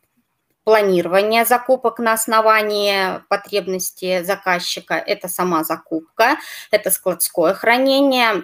планирование 0.64 1.46
закупок 1.46 2.00
на 2.00 2.14
основании 2.14 3.22
потребностей 3.28 4.24
заказчика, 4.24 4.96
это 4.96 5.28
сама 5.28 5.64
закупка, 5.64 6.38
это 6.72 6.92
складское 6.92 7.54
хранение 7.54 8.44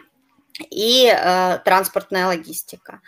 и 0.72 1.06
э, 1.08 1.60
транспортная 1.64 2.28
логистика. 2.28 3.02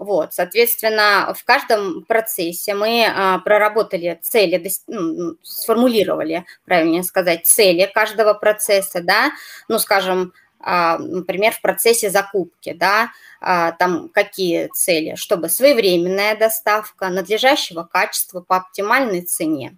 Вот, 0.00 0.32
соответственно, 0.32 1.34
в 1.36 1.44
каждом 1.44 2.06
процессе 2.06 2.72
мы 2.72 3.04
а, 3.06 3.38
проработали 3.40 4.18
цели, 4.22 4.66
ну, 4.86 5.36
сформулировали, 5.42 6.46
правильнее 6.64 7.02
сказать, 7.02 7.44
цели 7.44 7.84
каждого 7.92 8.32
процесса, 8.32 9.02
да, 9.02 9.30
ну, 9.68 9.78
скажем, 9.78 10.32
а, 10.58 10.96
например, 10.96 11.52
в 11.52 11.60
процессе 11.60 12.08
закупки, 12.08 12.72
да, 12.72 13.10
а, 13.42 13.72
там 13.72 14.08
какие 14.08 14.70
цели, 14.72 15.16
чтобы 15.16 15.50
своевременная 15.50 16.34
доставка, 16.34 17.10
надлежащего 17.10 17.82
качества 17.82 18.40
по 18.40 18.56
оптимальной 18.56 19.20
цене, 19.20 19.76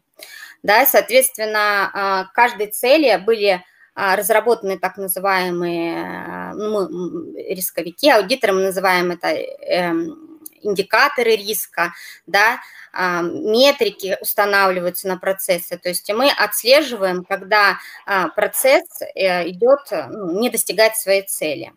да, 0.63 0.87
соответственно, 0.87 2.31
каждой 2.33 2.69
цели 2.69 3.17
были 3.17 3.55
а, 3.55 3.63
разработаны 3.95 4.79
так 4.79 4.97
называемые 4.97 6.55
ну, 6.55 6.89
мы, 6.89 7.43
рисковики, 7.43 8.11
аудиторы 8.11 8.53
мы 8.53 8.63
называем 8.63 9.11
это 9.11 9.29
эм, 9.29 10.41
индикаторы 10.63 11.37
риска, 11.37 11.93
да, 12.27 12.61
а, 12.93 13.23
метрики 13.23 14.17
устанавливаются 14.21 15.09
на 15.09 15.17
процессе, 15.17 15.77
то 15.77 15.89
есть 15.89 16.11
мы 16.13 16.31
отслеживаем, 16.31 17.25
когда 17.25 17.79
а, 18.07 18.29
процесс 18.29 18.85
э, 19.15 19.49
идет, 19.49 19.81
ну, 19.91 20.41
не 20.41 20.51
достигает 20.51 20.97
своей 20.97 21.23
цели. 21.23 21.73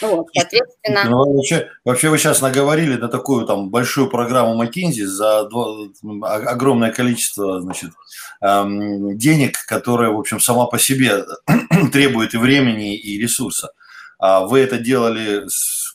Вот, 0.00 0.26
соответственно... 0.34 1.04
Ну, 1.04 1.34
вообще, 1.34 1.68
вообще 1.84 2.08
вы 2.08 2.18
сейчас 2.18 2.40
наговорили 2.40 2.96
на 2.96 3.08
такую 3.08 3.46
там 3.46 3.70
большую 3.70 4.08
программу 4.08 4.62
McKinsey 4.62 5.04
за 5.04 5.48
два, 5.48 5.88
огромное 6.22 6.92
количество 6.92 7.60
значит, 7.60 7.90
эм, 8.40 9.18
денег, 9.18 9.64
которая, 9.66 10.10
в 10.10 10.18
общем, 10.18 10.40
сама 10.40 10.66
по 10.66 10.78
себе 10.78 11.24
требует 11.92 12.34
и 12.34 12.38
времени, 12.38 12.96
и 12.96 13.18
ресурса. 13.18 13.70
А 14.18 14.40
вы 14.40 14.60
это 14.60 14.78
делали 14.78 15.46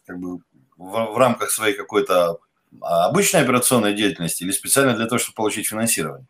как 0.05 0.19
бы, 0.19 0.39
в, 0.77 1.13
в 1.13 1.17
рамках 1.17 1.51
своей 1.51 1.75
какой-то 1.75 2.39
обычной 2.81 3.41
операционной 3.41 3.93
деятельности 3.93 4.43
или 4.43 4.51
специально 4.51 4.95
для 4.95 5.05
того, 5.05 5.19
чтобы 5.19 5.35
получить 5.35 5.67
финансирование? 5.67 6.27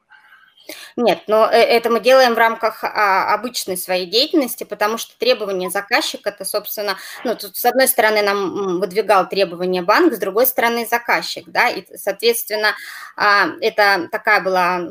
Нет, 0.95 1.23
но 1.27 1.49
э, 1.49 1.57
это 1.57 1.89
мы 1.89 1.99
делаем 1.99 2.35
в 2.35 2.37
рамках 2.37 2.83
а, 2.83 3.33
обычной 3.33 3.77
своей 3.77 4.05
деятельности, 4.05 4.63
потому 4.63 4.97
что 4.97 5.17
требования 5.17 5.69
заказчика, 5.69 6.29
это, 6.29 6.45
собственно, 6.45 6.97
ну, 7.23 7.35
тут 7.35 7.55
с 7.55 7.65
одной 7.65 7.87
стороны 7.87 8.21
нам 8.21 8.79
выдвигал 8.79 9.27
требования 9.27 9.81
банк, 9.81 10.13
с 10.13 10.19
другой 10.19 10.47
стороны 10.47 10.85
заказчик, 10.85 11.45
да, 11.47 11.69
и, 11.69 11.85
соответственно, 11.97 12.75
а, 13.15 13.49
это 13.61 14.07
такая 14.11 14.41
была 14.41 14.81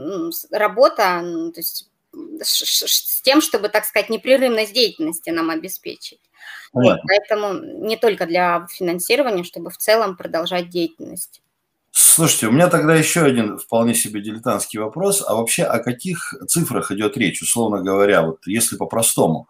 работа, 0.51 1.23
то 1.55 1.61
есть 1.61 1.89
с 2.43 3.23
тем, 3.23 3.41
чтобы, 3.41 3.69
так 3.69 3.85
сказать, 3.87 4.11
непрерывность 4.11 4.75
деятельности 4.75 5.31
нам 5.31 5.51
обеспечить. 5.51 6.21
Вот, 6.73 6.99
поэтому 7.07 7.55
не 7.55 7.97
только 7.97 8.27
для 8.27 8.67
финансирования, 8.71 9.45
чтобы 9.45 9.71
в 9.71 9.77
целом 9.77 10.17
продолжать 10.17 10.69
деятельность. 10.69 11.43
Слушайте, 11.95 12.47
у 12.47 12.53
меня 12.53 12.69
тогда 12.69 12.95
еще 12.95 13.21
один 13.21 13.59
вполне 13.59 13.95
себе 13.95 14.23
дилетантский 14.23 14.79
вопрос. 14.79 15.23
А 15.27 15.35
вообще 15.35 15.65
о 15.65 15.79
каких 15.79 16.35
цифрах 16.49 16.91
идет 16.91 17.19
речь, 17.19 17.43
условно 17.43 17.83
говоря, 17.83 18.23
вот 18.23 18.47
если 18.47 18.77
по-простому? 18.77 19.47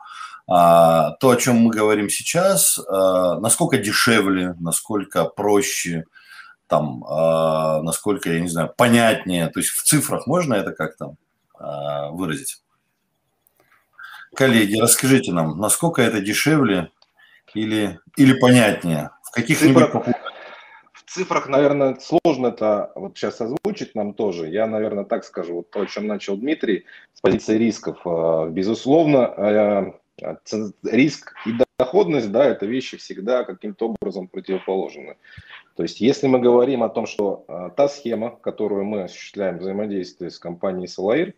А, 0.49 1.13
то, 1.21 1.31
о 1.31 1.37
чем 1.37 1.59
мы 1.59 1.71
говорим 1.71 2.11
сейчас, 2.11 2.81
а, 2.81 3.39
насколько 3.39 3.79
дешевле, 3.79 4.57
насколько 4.59 5.25
проще, 5.25 6.05
там, 6.67 7.05
а, 7.05 7.81
насколько, 7.83 8.33
я 8.33 8.41
не 8.41 8.49
знаю, 8.49 8.75
понятнее, 8.77 9.47
то 9.47 9.61
есть 9.61 9.71
в 9.71 9.85
цифрах 9.85 10.27
можно 10.27 10.55
это 10.55 10.73
как-то 10.73 11.15
а, 11.55 12.11
выразить? 12.11 12.61
Коллеги, 14.35 14.81
расскажите 14.81 15.33
нам, 15.33 15.61
насколько 15.61 16.03
это 16.03 16.21
дешевле 16.21 16.91
или, 17.55 18.01
или 18.17 18.33
понятнее? 18.33 19.11
В 19.23 19.31
каких-нибудь 19.31 19.85
Цифра 19.85 20.32
цифрах, 21.13 21.49
наверное, 21.49 21.97
сложно 22.01 22.49
это 22.49 22.91
вот 22.95 23.17
сейчас 23.17 23.41
озвучить 23.41 23.95
нам 23.95 24.15
тоже. 24.15 24.49
Я, 24.49 24.67
наверное, 24.67 25.05
так 25.05 25.25
скажу, 25.25 25.57
вот 25.57 25.71
то, 25.71 25.83
о 25.83 25.87
чем 25.87 26.07
начал 26.07 26.37
Дмитрий, 26.37 26.87
с 27.13 27.21
позиции 27.21 27.59
рисков. 27.59 27.99
А, 28.05 28.47
безусловно, 28.49 29.27
а, 29.27 29.95
риск 30.85 31.35
и 31.47 31.53
доходность, 31.79 32.31
да, 32.31 32.45
это 32.45 32.67
вещи 32.67 32.97
всегда 32.97 33.45
каким-то 33.45 33.89
образом 33.89 34.29
противоположны. 34.29 35.17
То 35.77 35.83
есть, 35.83 36.01
если 36.01 36.29
мы 36.29 36.39
говорим 36.39 36.83
о 36.83 36.89
том, 36.89 37.07
что 37.07 37.45
та 37.77 37.89
схема, 37.89 38.31
которую 38.31 38.85
мы 38.85 39.05
осуществляем 39.05 39.59
взаимодействие 39.59 40.31
с 40.31 40.39
компанией 40.39 40.87
Solair, 40.87 41.35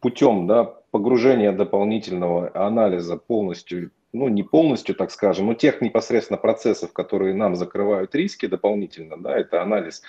путем 0.00 0.46
да, 0.46 0.64
погружения 0.92 1.52
дополнительного 1.52 2.50
анализа 2.54 3.16
полностью 3.16 3.90
ну, 4.18 4.28
не 4.28 4.42
полностью, 4.42 4.94
так 4.94 5.10
скажем, 5.10 5.46
но 5.46 5.54
тех 5.54 5.80
непосредственно 5.80 6.38
процессов, 6.38 6.92
которые 6.92 7.34
нам 7.34 7.54
закрывают 7.54 8.14
риски 8.14 8.46
дополнительно, 8.46 9.16
да, 9.16 9.36
это 9.36 9.62
анализ 9.62 10.02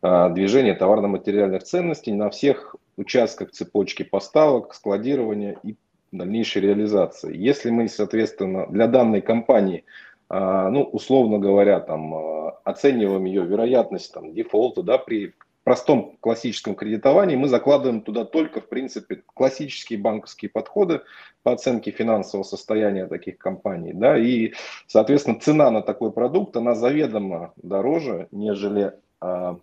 а, 0.00 0.28
движения 0.28 0.74
товарно-материальных 0.74 1.62
ценностей 1.64 2.12
на 2.12 2.30
всех 2.30 2.76
участках 2.96 3.50
цепочки 3.50 4.02
поставок, 4.02 4.74
складирования 4.74 5.58
и 5.62 5.76
дальнейшей 6.12 6.62
реализации. 6.62 7.36
Если 7.36 7.70
мы, 7.70 7.88
соответственно, 7.88 8.66
для 8.68 8.86
данной 8.86 9.20
компании, 9.20 9.84
а, 10.28 10.70
ну, 10.70 10.82
условно 10.82 11.38
говоря, 11.38 11.80
там, 11.80 12.14
а, 12.14 12.50
оцениваем 12.64 13.24
ее 13.24 13.44
вероятность 13.44 14.12
там, 14.12 14.32
дефолта 14.32 14.82
да, 14.82 14.98
при 14.98 15.34
простом 15.68 16.16
классическом 16.20 16.74
кредитовании 16.74 17.36
мы 17.36 17.46
закладываем 17.46 18.00
туда 18.00 18.24
только, 18.24 18.62
в 18.62 18.70
принципе, 18.70 19.22
классические 19.34 19.98
банковские 19.98 20.50
подходы 20.50 21.02
по 21.42 21.52
оценке 21.52 21.90
финансового 21.90 22.42
состояния 22.42 23.06
таких 23.06 23.36
компаний. 23.36 23.92
Да, 23.92 24.16
и, 24.16 24.54
соответственно, 24.86 25.38
цена 25.38 25.70
на 25.70 25.82
такой 25.82 26.10
продукт, 26.10 26.56
она 26.56 26.74
заведомо 26.74 27.52
дороже, 27.58 28.28
нежели 28.30 28.94
а, 29.20 29.58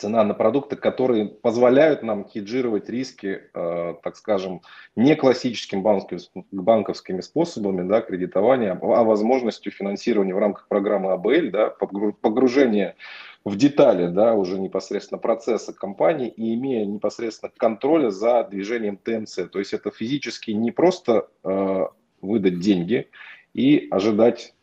цена 0.00 0.24
на 0.24 0.34
продукты, 0.34 0.76
которые 0.76 1.26
позволяют 1.28 2.02
нам 2.02 2.26
хеджировать 2.28 2.88
риски, 2.88 3.42
э, 3.52 3.94
так 4.02 4.16
скажем, 4.16 4.62
не 4.96 5.14
классическим 5.14 5.82
банковским, 5.82 6.46
банковскими 6.50 7.20
способами 7.20 7.86
да, 7.88 8.00
кредитования, 8.00 8.72
а 8.72 9.04
возможностью 9.04 9.72
финансирования 9.72 10.34
в 10.34 10.38
рамках 10.38 10.68
программы 10.68 11.12
АБЛ, 11.12 11.50
да, 11.52 11.70
погружение 11.70 12.96
в 13.44 13.56
детали 13.56 14.08
да, 14.08 14.34
уже 14.34 14.58
непосредственно 14.58 15.18
процесса 15.18 15.72
компании 15.72 16.28
и 16.28 16.54
имея 16.54 16.84
непосредственно 16.84 17.50
контроля 17.56 18.10
за 18.10 18.44
движением 18.44 18.96
ТМЦ. 18.96 19.50
То 19.50 19.58
есть 19.58 19.72
это 19.72 19.90
физически 19.90 20.50
не 20.50 20.70
просто 20.70 21.28
э, 21.42 21.86
выдать 22.20 22.60
деньги 22.60 23.08
и 23.54 23.88
ожидать 23.90 24.54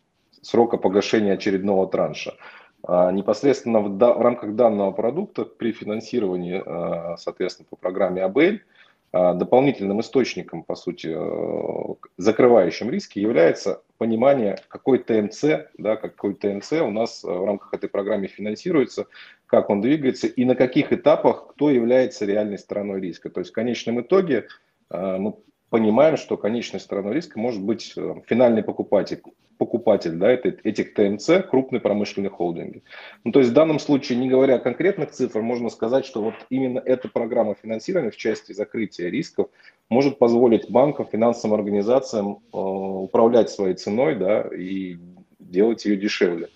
срока 0.42 0.78
погашения 0.78 1.34
очередного 1.34 1.88
транша. 1.88 2.36
А 2.84 3.12
непосредственно 3.12 3.82
в, 3.82 3.98
в 3.98 4.22
рамках 4.22 4.56
данного 4.56 4.92
продукта 4.92 5.44
при 5.44 5.72
финансировании, 5.72 6.62
э, 6.64 7.18
соответственно, 7.18 7.68
по 7.70 7.76
программе 7.76 8.24
АБЛ, 8.24 8.42
э, 8.42 8.60
дополнительным 9.12 10.02
источником, 10.02 10.64
по 10.64 10.76
сути, 10.76 11.10
э, 11.10 11.96
закрывающим 12.18 12.92
риски 12.92 13.18
является 13.18 13.82
понимание, 13.98 14.58
какой 14.68 15.00
ТМЦ, 15.00 15.70
да, 15.78 15.96
какой 15.96 16.34
ТМЦ 16.34 16.74
у 16.74 16.92
нас 16.92 17.24
в 17.24 17.46
рамках 17.46 17.74
этой 17.74 17.90
программы 17.90 18.28
финансируется, 18.28 19.08
как 19.46 19.70
он 19.70 19.82
двигается 19.82 20.28
и 20.28 20.46
на 20.46 20.56
каких 20.56 20.94
этапах 20.94 21.48
кто 21.50 21.70
является 21.70 22.26
реальной 22.26 22.58
стороной 22.58 23.02
риска. 23.02 23.30
То 23.30 23.40
есть 23.40 23.52
в 23.52 23.54
конечном 23.54 24.02
итоге 24.02 24.48
мы 24.90 25.36
понимаем, 25.70 26.18
что 26.18 26.38
конечной 26.38 26.80
стороной 26.80 27.16
риска 27.16 27.40
может 27.40 27.62
быть 27.62 27.94
финальный 28.28 28.64
покупатель, 28.64 29.22
покупатель 29.58 30.12
да, 30.14 30.32
этих 30.32 30.94
ТМЦ, 30.94 31.48
крупные 31.50 31.82
промышленные 31.82 32.30
холдинги. 32.30 32.84
Ну, 33.24 33.32
то 33.32 33.40
есть 33.40 33.52
в 33.52 33.54
данном 33.54 33.80
случае, 33.80 34.18
не 34.18 34.30
говоря 34.30 34.60
конкретных 34.60 35.12
цифр, 35.12 35.42
можно 35.42 35.70
сказать, 35.70 36.06
что 36.06 36.22
вот 36.22 36.36
именно 36.50 36.80
эта 36.80 37.08
программа 37.10 37.56
финансирования 37.56 38.12
в 38.12 38.18
части 38.18 38.54
закрытия 38.54 39.10
рисков 39.10 39.48
может 39.90 40.20
позволить 40.20 40.70
банкам, 40.70 41.08
финансовым 41.12 41.58
организациям 41.58 42.40
э, 42.54 42.58
управлять 42.58 43.50
своей 43.50 43.76
ценой 43.76 44.16
да, 44.16 44.42
и 44.42 44.98
делать 45.40 45.86
ее 45.86 45.98
дешевле. 45.98 46.50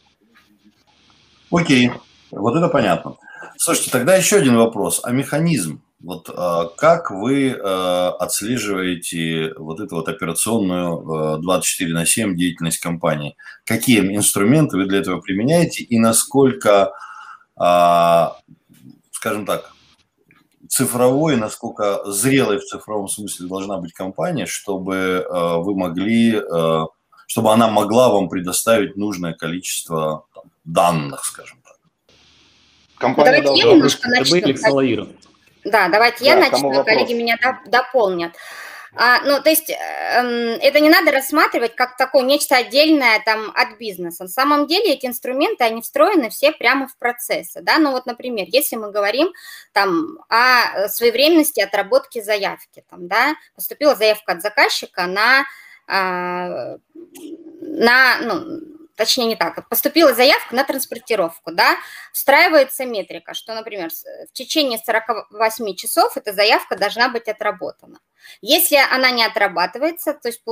Окей, 1.51 1.91
вот 2.31 2.55
это 2.55 2.67
понятно. 2.69 3.17
Слушайте, 3.57 3.91
тогда 3.91 4.15
еще 4.15 4.37
один 4.37 4.55
вопрос. 4.57 5.01
А 5.03 5.11
механизм 5.11 5.81
вот 6.03 6.29
а, 6.35 6.65
как 6.77 7.11
вы 7.11 7.51
а, 7.51 8.09
отслеживаете 8.19 9.53
вот 9.57 9.79
эту 9.79 9.95
вот 9.97 10.07
операционную 10.07 11.39
24 11.39 11.91
а, 11.91 11.93
на 11.93 12.05
7 12.05 12.35
деятельность 12.35 12.79
компании? 12.79 13.35
Какие 13.65 13.99
инструменты 14.15 14.77
вы 14.77 14.85
для 14.85 14.99
этого 14.99 15.21
применяете 15.21 15.83
и 15.83 15.99
насколько, 15.99 16.91
скажем 17.55 19.45
так, 19.45 19.71
цифровой, 20.67 21.35
насколько 21.35 22.03
зрелой 22.05 22.57
в 22.57 22.65
цифровом 22.65 23.07
смысле 23.07 23.47
должна 23.47 23.77
быть 23.77 23.93
компания, 23.93 24.45
чтобы 24.45 25.25
вы 25.29 25.75
могли, 25.75 26.41
чтобы 27.27 27.51
она 27.51 27.69
могла 27.69 28.09
вам 28.09 28.29
предоставить 28.29 28.95
нужное 28.95 29.33
количество 29.33 30.25
там, 30.33 30.43
данных, 30.63 31.25
скажем 31.25 31.59
так? 31.63 31.75
Компания 32.97 33.41
Давайте 33.41 33.67
я 33.67 33.73
немножко 33.73 34.09
начну. 34.09 35.20
Да, 35.63 35.89
давайте 35.89 36.25
я 36.25 36.35
начну, 36.35 36.79
а 36.79 36.83
коллеги 36.83 37.13
меня 37.13 37.37
дополнят. 37.65 38.35
А, 38.93 39.21
ну, 39.21 39.41
то 39.41 39.49
есть 39.49 39.69
э, 39.69 39.73
это 39.73 40.81
не 40.81 40.89
надо 40.89 41.11
рассматривать 41.11 41.75
как 41.75 41.95
такое 41.95 42.23
нечто 42.23 42.57
отдельное 42.57 43.21
там 43.23 43.49
от 43.55 43.77
бизнеса. 43.77 44.23
На 44.23 44.29
самом 44.29 44.67
деле 44.67 44.93
эти 44.93 45.05
инструменты, 45.05 45.63
они 45.63 45.81
встроены 45.81 46.29
все 46.29 46.51
прямо 46.51 46.89
в 46.89 46.97
процессы, 46.97 47.61
да. 47.61 47.77
Ну 47.77 47.91
вот, 47.91 48.05
например, 48.05 48.47
если 48.49 48.75
мы 48.75 48.91
говорим 48.91 49.31
там 49.71 50.19
о 50.27 50.89
своевременности 50.89 51.61
отработки 51.61 52.21
заявки, 52.21 52.83
там, 52.89 53.07
да, 53.07 53.35
поступила 53.55 53.95
заявка 53.95 54.33
от 54.33 54.41
заказчика 54.41 55.05
на, 55.07 55.45
а, 55.87 56.75
на 57.61 58.17
ну, 58.21 58.59
точнее 59.01 59.25
не 59.25 59.35
так, 59.35 59.67
поступила 59.67 60.13
заявка 60.13 60.55
на 60.55 60.63
транспортировку, 60.63 61.51
да, 61.51 61.75
встраивается 62.13 62.85
метрика, 62.85 63.33
что, 63.33 63.55
например, 63.55 63.89
в 63.89 64.33
течение 64.33 64.77
48 64.77 65.75
часов 65.75 66.17
эта 66.17 66.33
заявка 66.33 66.75
должна 66.75 67.09
быть 67.09 67.27
отработана. 67.27 67.99
Если 68.41 68.77
она 68.91 69.09
не 69.09 69.25
отрабатывается, 69.25 70.13
то 70.13 70.27
есть 70.27 70.43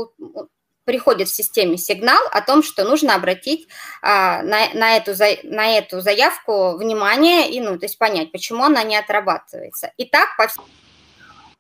приходит 0.83 1.27
в 1.27 1.35
системе 1.35 1.77
сигнал 1.77 2.21
о 2.31 2.41
том, 2.41 2.63
что 2.63 2.83
нужно 2.83 3.13
обратить 3.13 3.67
а, 4.01 4.41
на, 4.41 4.73
на, 4.73 4.97
эту, 4.97 5.13
на 5.43 5.77
эту 5.77 6.01
заявку 6.01 6.77
внимание 6.77 7.51
и, 7.51 7.61
ну, 7.61 7.77
то 7.77 7.85
есть 7.85 7.99
понять, 7.99 8.31
почему 8.31 8.63
она 8.63 8.81
не 8.81 8.97
отрабатывается. 8.97 9.91
И 9.97 10.05
так 10.05 10.35
по 10.37 10.47
всему 10.47 10.65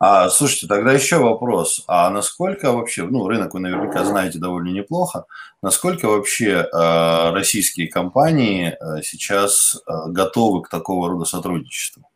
а, 0.01 0.29
слушайте, 0.29 0.67
тогда 0.67 0.93
еще 0.93 1.17
вопрос. 1.17 1.83
А 1.87 2.09
насколько 2.09 2.71
вообще, 2.71 3.03
ну, 3.03 3.27
рынок 3.27 3.53
вы 3.53 3.59
наверняка 3.59 4.05
знаете 4.05 4.39
довольно 4.39 4.69
неплохо, 4.69 5.25
насколько 5.61 6.07
вообще 6.07 6.51
э, 6.51 7.31
российские 7.31 7.89
компании 7.89 8.77
э, 8.79 9.01
сейчас 9.03 9.75
э, 9.75 9.91
готовы 10.07 10.61
к 10.61 10.69
такого 10.69 11.09
рода 11.09 11.25
сотрудничеству? 11.25 12.09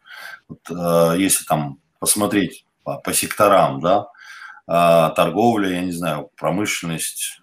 Вот, 0.47 0.59
э, 0.69 1.19
если 1.19 1.43
там 1.43 1.77
посмотреть 1.99 2.65
по, 2.85 2.99
по 2.99 3.13
секторам, 3.13 3.81
да, 3.81 4.07
э, 4.65 5.13
торговля, 5.13 5.69
я 5.71 5.81
не 5.81 5.91
знаю, 5.91 6.31
промышленность, 6.37 7.41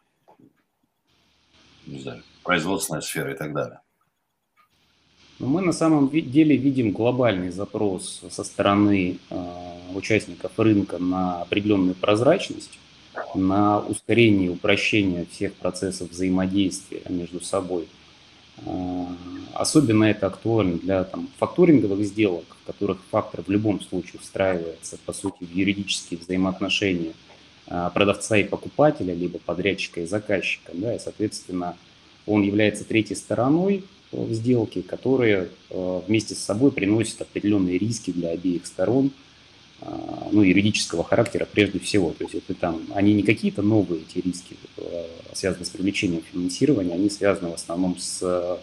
не 1.84 2.00
знаю, 2.00 2.22
производственная 2.44 3.02
сфера 3.02 3.30
и 3.30 3.36
так 3.36 3.52
далее. 3.52 3.80
Но 5.40 5.46
мы 5.46 5.62
на 5.62 5.72
самом 5.72 6.10
деле 6.10 6.54
видим 6.54 6.92
глобальный 6.92 7.50
запрос 7.50 8.22
со 8.28 8.44
стороны 8.44 9.16
э, 9.30 9.60
участников 9.94 10.52
рынка 10.58 10.98
на 10.98 11.40
определенную 11.40 11.94
прозрачность, 11.94 12.78
на 13.34 13.80
ускорение 13.80 14.48
и 14.48 14.50
упрощение 14.50 15.26
всех 15.32 15.54
процессов 15.54 16.10
взаимодействия 16.10 17.00
между 17.08 17.40
собой. 17.40 17.88
Э, 18.66 19.06
особенно 19.54 20.04
это 20.04 20.26
актуально 20.26 20.76
для 20.76 21.04
там, 21.04 21.30
факторинговых 21.38 22.04
сделок, 22.04 22.44
в 22.62 22.66
которых 22.66 22.98
фактор 23.10 23.42
в 23.42 23.48
любом 23.48 23.80
случае 23.80 24.20
встраивается, 24.20 24.98
по 25.06 25.14
сути, 25.14 25.44
в 25.44 25.54
юридические 25.54 26.20
взаимоотношения 26.20 27.14
э, 27.66 27.90
продавца 27.94 28.36
и 28.36 28.44
покупателя, 28.44 29.14
либо 29.14 29.38
подрядчика 29.38 30.02
и 30.02 30.06
заказчика. 30.06 30.72
Да, 30.74 30.94
и, 30.94 30.98
соответственно, 30.98 31.78
он 32.26 32.42
является 32.42 32.84
третьей 32.84 33.16
стороной, 33.16 33.84
в 34.12 34.32
сделке, 34.32 34.82
которые 34.82 35.48
э, 35.70 36.00
вместе 36.06 36.34
с 36.34 36.38
собой 36.38 36.72
приносят 36.72 37.22
определенные 37.22 37.78
риски 37.78 38.10
для 38.10 38.30
обеих 38.30 38.66
сторон, 38.66 39.12
э, 39.82 39.86
ну, 40.32 40.42
юридического 40.42 41.04
характера 41.04 41.46
прежде 41.50 41.78
всего. 41.78 42.12
То 42.12 42.24
есть 42.24 42.34
это 42.34 42.54
там, 42.54 42.82
они 42.94 43.14
не 43.14 43.22
какие-то 43.22 43.62
новые 43.62 44.02
эти 44.02 44.24
риски, 44.24 44.56
э, 44.76 45.06
связанные 45.32 45.66
с 45.66 45.70
привлечением 45.70 46.22
финансирования, 46.22 46.94
они 46.94 47.08
связаны 47.08 47.50
в 47.50 47.54
основном 47.54 47.98
с 47.98 48.58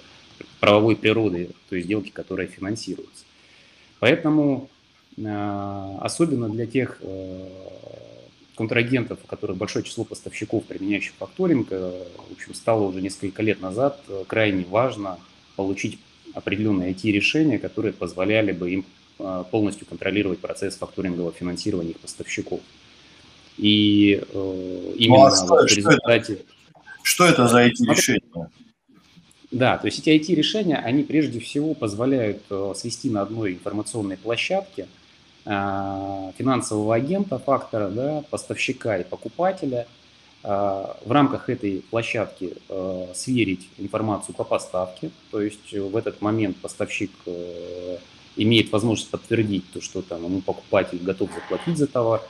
правовой 0.59 0.95
природой 0.95 1.51
той 1.69 1.81
сделки, 1.81 2.09
которая 2.09 2.47
финансируется. 2.47 3.23
Поэтому 3.99 4.69
особенно 5.99 6.47
для 6.47 6.67
тех 6.67 7.01
контрагентов, 8.55 9.17
у 9.23 9.27
которых 9.27 9.57
большое 9.57 9.83
число 9.83 10.03
поставщиков, 10.03 10.63
применяющих 10.65 11.13
факторинг, 11.17 11.71
в 11.71 12.31
общем, 12.31 12.53
стало 12.53 12.83
уже 12.83 13.01
несколько 13.01 13.41
лет 13.41 13.61
назад 13.61 13.99
крайне 14.27 14.63
важно 14.65 15.17
получить 15.57 15.99
определенные 16.33 16.93
IT-решения, 16.93 17.59
которые 17.59 17.91
позволяли 17.91 18.53
бы 18.53 18.71
им 18.71 18.85
а, 19.19 19.43
полностью 19.43 19.85
контролировать 19.85 20.39
процесс 20.39 20.77
факторингового 20.77 21.33
финансирования 21.33 21.91
их 21.91 21.99
поставщиков. 21.99 22.61
И 23.57 24.21
э, 24.21 24.93
именно 24.97 25.17
ну, 25.17 25.25
а 25.25 25.35
что, 25.35 25.55
в 25.55 25.65
результате... 25.65 26.45
Что 27.01 27.25
это, 27.25 27.33
что 27.33 27.43
это 27.43 27.47
за 27.47 27.65
IT-решения? 27.65 28.49
Да, 29.49 29.77
то 29.79 29.87
есть 29.87 30.07
эти 30.07 30.31
IT-решения, 30.31 30.75
они 30.75 31.01
прежде 31.01 31.39
всего 31.39 31.73
позволяют 31.73 32.43
э, 32.51 32.73
свести 32.75 33.09
на 33.09 33.23
одной 33.23 33.53
информационной 33.53 34.17
площадке 34.17 34.87
э, 35.45 36.31
финансового 36.37 36.93
агента, 36.93 37.39
фактора, 37.39 37.89
да, 37.89 38.23
поставщика 38.29 38.99
и 38.99 39.03
покупателя– 39.03 39.87
в 40.43 41.11
рамках 41.11 41.49
этой 41.49 41.83
площадки 41.89 42.53
а, 42.69 43.11
сверить 43.13 43.67
информацию 43.77 44.35
по 44.35 44.43
поставке, 44.43 45.09
то 45.31 45.41
есть 45.41 45.73
в 45.73 45.95
этот 45.97 46.21
момент 46.21 46.57
поставщик 46.57 47.11
э, 47.25 47.97
имеет 48.35 48.71
возможность 48.71 49.09
подтвердить 49.09 49.65
то, 49.73 49.81
что 49.81 50.01
там 50.01 50.23
ему 50.23 50.41
покупатель 50.41 50.99
готов 50.99 51.31
заплатить 51.33 51.77
за 51.77 51.87
товар, 51.87 52.21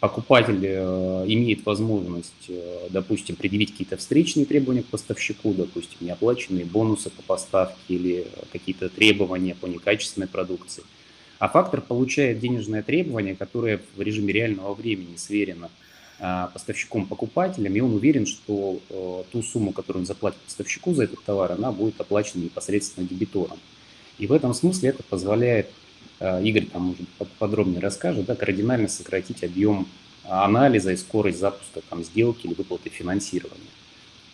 покупатель 0.00 0.60
э, 0.62 1.24
имеет 1.26 1.66
возможность, 1.66 2.48
э, 2.48 2.86
допустим, 2.90 3.36
предъявить 3.36 3.72
какие-то 3.72 3.96
встречные 3.96 4.46
требования 4.46 4.82
к 4.82 4.86
поставщику, 4.86 5.52
допустим, 5.52 5.98
неоплаченные 6.00 6.64
бонусы 6.64 7.10
по 7.10 7.22
поставке 7.22 7.76
или 7.88 8.26
какие-то 8.52 8.88
требования 8.88 9.54
по 9.54 9.66
некачественной 9.66 10.28
продукции. 10.28 10.84
А 11.38 11.48
фактор 11.48 11.82
получает 11.82 12.38
денежное 12.38 12.82
требование, 12.82 13.36
которое 13.36 13.82
в 13.96 14.00
режиме 14.00 14.32
реального 14.32 14.72
времени 14.72 15.16
сверено– 15.16 15.68
поставщиком 16.18 17.06
покупателем, 17.06 17.74
и 17.74 17.80
он 17.80 17.94
уверен, 17.94 18.26
что 18.26 18.80
э, 18.88 19.22
ту 19.30 19.42
сумму, 19.42 19.72
которую 19.72 20.02
он 20.02 20.06
заплатит 20.06 20.38
поставщику 20.40 20.94
за 20.94 21.04
этот 21.04 21.22
товар, 21.24 21.52
она 21.52 21.72
будет 21.72 22.00
оплачена 22.00 22.44
непосредственно 22.44 23.06
дебитором. 23.06 23.58
И 24.18 24.26
в 24.26 24.32
этом 24.32 24.54
смысле 24.54 24.90
это 24.90 25.02
позволяет, 25.02 25.68
Игорь 26.20 26.64
там 26.66 26.82
может 26.82 27.06
подробнее 27.38 27.80
расскажет, 27.80 28.24
да, 28.24 28.34
кардинально 28.34 28.88
сократить 28.88 29.44
объем 29.44 29.86
анализа 30.28 30.92
и 30.92 30.96
скорость 30.96 31.38
запуска 31.38 31.80
там, 31.88 32.02
сделки 32.02 32.46
или 32.46 32.54
выплаты 32.54 32.90
финансирования. 32.90 33.60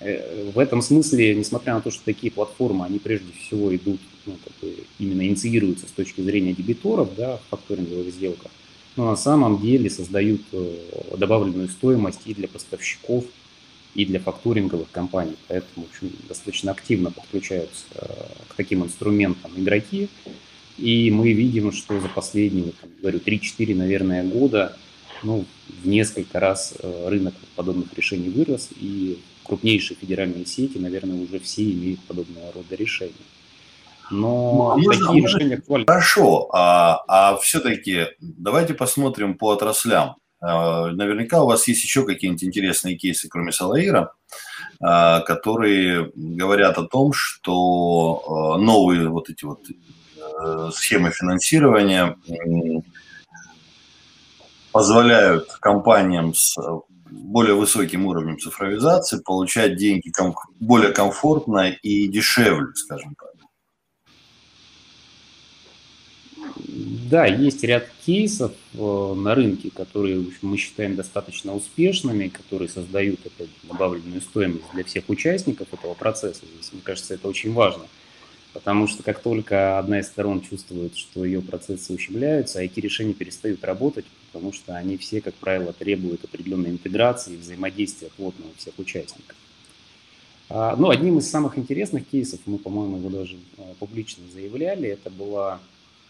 Э, 0.01 0.51
в 0.55 0.59
этом 0.59 0.83
смысле, 0.83 1.35
несмотря 1.35 1.75
на 1.75 1.81
то, 1.81 1.91
что 1.91 2.05
такие 2.05 2.33
платформы, 2.33 2.85
они 2.85 2.99
прежде 2.99 3.33
всего 3.33 3.75
идут, 3.75 4.01
ну, 4.27 4.37
как 4.45 4.53
бы 4.61 4.77
именно 4.99 5.27
инициируются 5.27 5.87
с 5.87 5.91
точки 5.91 6.21
зрения 6.21 6.53
дебиторов, 6.53 7.15
да, 7.17 7.37
в 7.37 7.43
факторинговых 7.51 8.13
сделках, 8.13 8.51
но 8.97 9.11
на 9.11 9.17
самом 9.17 9.61
деле 9.61 9.89
создают 9.91 10.43
э, 10.53 10.77
добавленную 11.17 11.69
стоимость 11.69 12.21
и 12.27 12.35
для 12.35 12.49
поставщиков, 12.49 13.25
и 13.95 14.05
для 14.05 14.21
факторинговых 14.21 14.91
компаний. 14.91 15.37
Поэтому 15.49 15.87
в 15.87 15.91
общем, 15.91 16.17
достаточно 16.29 16.73
активно 16.73 17.11
подключаются 17.11 17.85
э, 17.95 18.07
к 18.49 18.55
таким 18.55 18.85
инструментам 18.85 19.53
игроки. 19.57 20.09
И 20.79 21.11
мы 21.11 21.33
видим, 21.33 21.73
что 21.73 22.01
за 22.01 22.09
последние, 22.09 22.73
там, 22.81 22.91
говорю, 23.01 23.19
3-4, 23.19 23.75
наверное, 23.75 24.25
года 24.25 24.77
ну, 25.23 25.45
в 25.83 25.87
несколько 25.87 26.41
раз 26.41 26.75
рынок 26.83 27.35
подобных 27.55 27.93
решений 27.95 28.31
вырос, 28.31 28.71
и 28.81 29.19
крупнейшие 29.45 29.97
федеральные 30.01 30.47
сети, 30.47 30.79
наверное, 30.79 31.23
уже 31.23 31.39
все 31.39 31.71
имеют 31.71 32.01
подобного 32.01 32.53
рода 32.53 32.75
решения. 32.75 33.13
Но 34.11 34.75
ну, 34.77 34.83
можно, 34.83 35.07
такие 35.07 35.23
решения 35.23 35.55
актуальны. 35.57 35.87
Хорошо, 35.87 36.49
а, 36.53 37.03
а 37.09 37.37
все-таки 37.39 38.09
давайте 38.21 38.75
посмотрим 38.75 39.39
по 39.39 39.51
отраслям. 39.53 40.17
А, 40.43 40.89
наверняка 40.91 41.43
у 41.43 41.47
вас 41.47 41.69
есть 41.69 41.85
еще 41.85 42.05
какие-нибудь 42.05 42.45
интересные 42.45 42.97
кейсы, 42.97 43.29
кроме 43.29 43.53
Салаира, 43.53 44.13
а, 44.81 45.21
которые 45.21 46.11
говорят 46.15 46.79
о 46.79 46.87
том, 46.87 47.13
что 47.13 48.23
а, 48.27 48.59
новые 48.59 49.09
вот 49.09 49.31
эти 49.31 49.45
вот 49.45 49.61
э, 49.69 50.71
схемы 50.75 51.11
финансирования 51.11 52.17
позволяют 54.73 55.53
компаниям 55.61 56.35
с 56.35 56.57
более 57.11 57.55
высоким 57.55 58.07
уровнем 58.07 58.39
цифровизации 58.39 59.21
получать 59.21 59.77
деньги 59.77 60.11
более 60.59 60.91
комфортно 60.91 61.71
и 61.71 62.09
дешевле, 62.09 62.75
скажем 62.75 63.15
так. 63.15 63.32
Да, 67.13 67.27
есть 67.27 67.63
ряд 67.63 67.91
кейсов 68.07 68.53
э, 68.73 69.15
на 69.15 69.35
рынке, 69.35 69.71
которые 69.71 70.19
общем, 70.19 70.49
мы 70.49 70.57
считаем 70.57 70.97
достаточно 70.97 71.55
успешными, 71.55 72.29
которые 72.29 72.71
создают 72.71 73.21
опять, 73.27 73.51
добавленную 73.65 74.23
стоимость 74.23 74.65
для 74.73 74.83
всех 74.83 75.11
участников 75.11 75.69
этого 75.75 75.93
процесса. 75.93 76.41
Здесь, 76.55 76.73
мне 76.73 76.81
кажется, 76.83 77.13
это 77.13 77.29
очень 77.29 77.53
важно. 77.53 77.83
Потому 78.55 78.87
что 78.87 79.03
как 79.03 79.21
только 79.21 79.79
одна 79.79 80.01
из 80.01 80.07
сторон 80.07 80.41
чувствует, 80.41 80.97
что 80.97 81.27
ее 81.27 81.43
процессы 81.43 81.93
ущемляются, 81.93 82.65
IT-решения 82.65 83.13
перестают 83.13 83.63
работать, 83.63 84.07
потому 84.33 84.55
что 84.55 84.75
они 84.75 84.97
все, 84.97 85.21
как 85.21 85.35
правило, 85.35 85.75
требуют 85.75 86.25
определенной 86.25 86.71
интеграции 86.71 87.35
и 87.35 87.37
взаимодействия 87.37 88.09
плотного 88.17 88.53
всех 88.57 88.79
участников. 88.79 89.37
А, 90.49 90.77
ну, 90.77 90.89
одним 90.89 91.19
из 91.19 91.31
самых 91.31 91.59
интересных 91.59 92.09
кейсов, 92.09 92.41
мы, 92.47 92.57
по-моему, 92.57 92.97
его 92.97 93.11
даже 93.11 93.37
а, 93.59 93.75
публично 93.79 94.25
заявляли, 94.33 94.89
это 94.89 95.11
была 95.11 95.61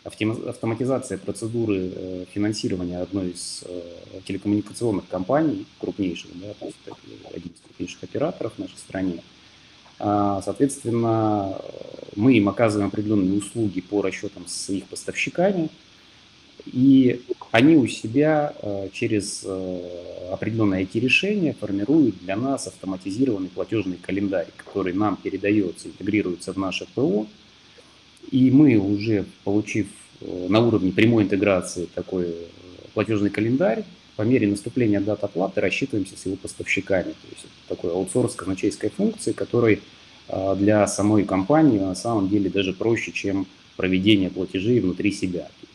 автоматизация 0.04 1.16
процедуры 1.16 1.92
э, 1.94 2.24
финансирования 2.32 2.98
одной 2.98 3.30
из 3.30 3.62
э, 3.64 4.20
телекоммуникационных 4.26 5.06
компаний, 5.08 5.66
крупнейших, 5.78 6.30
да, 6.40 6.54
то 6.58 6.66
есть 6.66 6.76
один 7.32 7.52
из 7.52 7.60
крупнейших 7.60 8.02
операторов 8.02 8.54
в 8.54 8.58
нашей 8.58 8.76
стране. 8.76 9.22
А, 10.00 10.42
соответственно, 10.42 11.56
мы 12.16 12.34
им 12.34 12.48
оказываем 12.48 12.88
определенные 12.88 13.38
услуги 13.38 13.80
по 13.80 14.02
расчетам 14.02 14.44
с 14.48 14.70
их 14.70 14.84
поставщиками, 14.86 15.70
и 16.66 17.22
они 17.52 17.76
у 17.76 17.86
себя 17.86 18.54
э, 18.60 18.88
через 18.92 19.46
определенное 20.32 20.82
IT-решение 20.82 21.54
формируют 21.54 22.18
для 22.18 22.36
нас 22.36 22.66
автоматизированный 22.66 23.50
платежный 23.50 23.98
календарь, 23.98 24.48
который 24.56 24.94
нам 24.94 25.16
передается, 25.16 25.88
интегрируется 25.88 26.52
в 26.52 26.56
наше 26.56 26.86
ПО. 26.92 27.28
И 28.30 28.50
мы 28.50 28.76
уже, 28.76 29.24
получив 29.44 29.88
э, 30.20 30.46
на 30.48 30.60
уровне 30.60 30.92
прямой 30.92 31.24
интеграции 31.24 31.88
такой 31.94 32.34
платежный 32.94 33.30
календарь, 33.30 33.84
по 34.16 34.22
мере 34.22 34.46
наступления 34.46 35.00
дат 35.00 35.24
оплаты 35.24 35.60
рассчитываемся 35.60 36.16
с 36.16 36.26
его 36.26 36.36
поставщиками. 36.36 37.12
То 37.12 37.28
есть 37.30 37.44
это 37.44 37.76
такой 37.76 37.92
аутсорс 37.92 38.34
казначейской 38.34 38.90
функции, 38.90 39.32
который 39.32 39.80
для 40.56 40.86
самой 40.86 41.24
компании 41.24 41.78
на 41.78 41.94
самом 41.94 42.28
деле 42.28 42.50
даже 42.50 42.74
проще, 42.74 43.10
чем 43.12 43.46
проведение 43.76 44.28
платежей 44.30 44.80
внутри 44.80 45.12
себя. 45.12 45.48
То 45.60 45.66